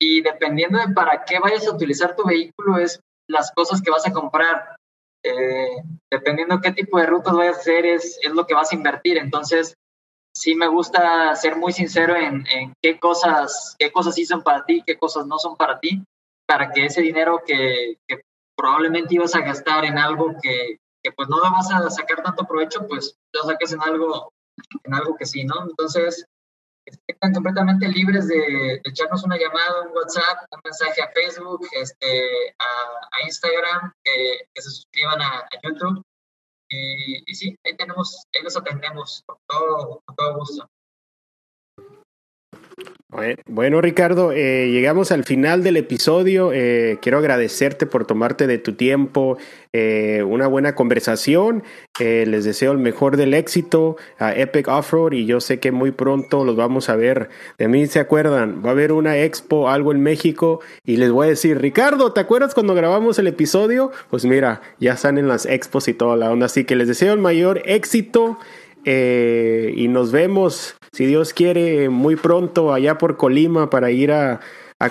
y 0.00 0.20
dependiendo 0.22 0.78
de 0.78 0.94
para 0.94 1.24
qué 1.24 1.38
vayas 1.38 1.66
a 1.66 1.72
utilizar 1.72 2.14
tu 2.14 2.24
vehículo 2.24 2.78
es 2.78 3.00
las 3.28 3.50
cosas 3.52 3.82
que 3.82 3.90
vas 3.90 4.06
a 4.06 4.12
comprar. 4.12 4.76
Eh, 5.24 5.82
dependiendo 6.10 6.60
qué 6.60 6.72
tipo 6.72 6.98
de 6.98 7.06
rutas 7.06 7.34
vayas 7.34 7.56
a 7.56 7.60
hacer 7.60 7.84
es, 7.84 8.18
es 8.22 8.30
lo 8.30 8.46
que 8.46 8.54
vas 8.54 8.72
a 8.72 8.76
invertir. 8.76 9.18
Entonces, 9.18 9.74
sí 10.34 10.54
me 10.54 10.68
gusta 10.68 11.34
ser 11.34 11.56
muy 11.56 11.72
sincero 11.72 12.14
en, 12.14 12.46
en, 12.46 12.72
qué 12.80 12.98
cosas, 12.98 13.74
qué 13.78 13.90
cosas 13.90 14.14
sí 14.14 14.24
son 14.24 14.42
para 14.42 14.64
ti, 14.64 14.82
qué 14.86 14.96
cosas 14.96 15.26
no 15.26 15.38
son 15.38 15.56
para 15.56 15.80
ti, 15.80 16.02
para 16.48 16.70
que 16.72 16.86
ese 16.86 17.02
dinero 17.02 17.42
que, 17.46 17.98
probablemente 18.56 19.14
ibas 19.14 19.36
a 19.36 19.40
gastar 19.40 19.84
en 19.84 19.98
algo 19.98 20.34
que, 20.42 20.80
pues 21.14 21.28
no 21.28 21.40
vas 21.40 21.70
a 21.70 21.88
sacar 21.90 22.22
tanto 22.22 22.44
provecho, 22.44 22.86
pues 22.88 23.16
lo 23.32 23.42
saques 23.44 23.72
en 23.72 23.80
algo, 23.82 24.32
en 24.82 24.94
algo 24.94 25.16
que 25.16 25.26
sí, 25.26 25.44
¿no? 25.44 25.62
Entonces, 25.62 26.26
están 27.06 27.32
completamente 27.32 27.86
libres 27.86 28.26
de, 28.28 28.80
echarnos 28.84 29.24
una 29.24 29.38
llamada, 29.38 29.82
un 29.82 29.94
WhatsApp, 29.94 30.48
un 30.50 30.60
mensaje 30.64 31.02
a 31.02 31.10
Facebook, 31.12 31.66
este, 31.72 32.54
a, 32.58 33.24
Instagram, 33.24 33.92
que 34.02 34.48
se 34.56 34.70
suscriban 34.70 35.20
a, 35.20 35.48
YouTube. 35.62 36.02
Y, 36.70 37.30
y, 37.30 37.34
sí, 37.34 37.56
ahí 37.64 37.76
tenemos, 37.76 38.24
ahí 38.34 38.42
los 38.42 38.56
atendemos 38.56 39.22
con 39.26 39.36
todo, 39.46 40.02
con 40.04 40.16
todo 40.16 40.34
gusto. 40.36 40.68
Bueno, 43.46 43.80
Ricardo, 43.80 44.32
eh, 44.32 44.70
llegamos 44.70 45.12
al 45.12 45.24
final 45.24 45.62
del 45.62 45.78
episodio. 45.78 46.50
Eh, 46.52 46.98
quiero 47.00 47.16
agradecerte 47.16 47.86
por 47.86 48.06
tomarte 48.06 48.46
de 48.46 48.58
tu 48.58 48.74
tiempo, 48.74 49.38
eh, 49.72 50.22
una 50.28 50.46
buena 50.46 50.74
conversación. 50.74 51.62
les 51.98 52.44
deseo 52.44 52.72
el 52.72 52.78
mejor 52.78 53.16
del 53.16 53.32
éxito 53.32 53.96
a 54.18 54.34
Epic 54.34 54.68
Offroad 54.68 55.12
y 55.12 55.24
yo 55.24 55.40
sé 55.40 55.58
que 55.58 55.72
muy 55.72 55.90
pronto 55.90 56.44
los 56.44 56.54
vamos 56.54 56.90
a 56.90 56.96
ver. 56.96 57.30
De 57.56 57.66
mí 57.66 57.86
se 57.86 57.98
acuerdan, 57.98 58.62
va 58.62 58.68
a 58.68 58.72
haber 58.72 58.92
una 58.92 59.16
expo, 59.16 59.70
algo 59.70 59.92
en 59.92 60.02
México 60.02 60.60
y 60.84 60.96
les 60.98 61.10
voy 61.10 61.28
a 61.28 61.30
decir, 61.30 61.58
Ricardo, 61.58 62.12
¿te 62.12 62.20
acuerdas 62.20 62.52
cuando 62.52 62.74
grabamos 62.74 63.18
el 63.18 63.26
episodio? 63.26 63.90
Pues 64.10 64.26
mira, 64.26 64.60
ya 64.80 64.92
están 64.92 65.16
en 65.16 65.28
las 65.28 65.46
expos 65.46 65.88
y 65.88 65.94
toda 65.94 66.14
la 66.16 66.30
onda. 66.30 66.46
Así 66.46 66.64
que 66.64 66.76
les 66.76 66.88
deseo 66.88 67.14
el 67.14 67.20
mayor 67.20 67.62
éxito 67.64 68.38
y 68.84 69.88
nos 69.88 70.12
vemos 70.12 70.77
si 70.92 71.06
Dios 71.06 71.32
quiere, 71.32 71.88
muy 71.88 72.16
pronto 72.16 72.72
allá 72.72 72.98
por 72.98 73.16
Colima 73.16 73.70
para 73.70 73.90
ir 73.90 74.12
a, 74.12 74.40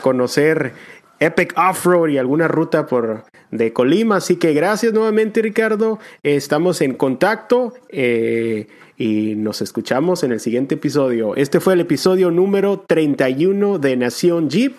conocer 0.01 0.73
Epic 1.19 1.53
Off-Road 1.57 2.09
y 2.09 2.17
alguna 2.17 2.47
ruta 2.47 2.87
por 2.87 3.23
de 3.51 3.71
Colima. 3.71 4.17
Así 4.17 4.35
que 4.35 4.53
gracias 4.53 4.93
nuevamente, 4.93 5.41
Ricardo. 5.41 5.99
Estamos 6.23 6.81
en 6.81 6.93
contacto 6.93 7.73
eh, 7.89 8.67
y 8.97 9.35
nos 9.35 9.61
escuchamos 9.61 10.23
en 10.23 10.33
el 10.33 10.39
siguiente 10.39 10.75
episodio. 10.75 11.35
Este 11.35 11.59
fue 11.59 11.73
el 11.73 11.79
episodio 11.79 12.31
número 12.31 12.83
31 12.85 13.79
de 13.79 13.95
Nación 13.95 14.49
Jeep 14.49 14.75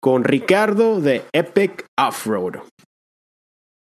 con 0.00 0.24
Ricardo 0.24 1.00
de 1.00 1.22
Epic 1.32 1.84
Off-Road. 1.98 2.60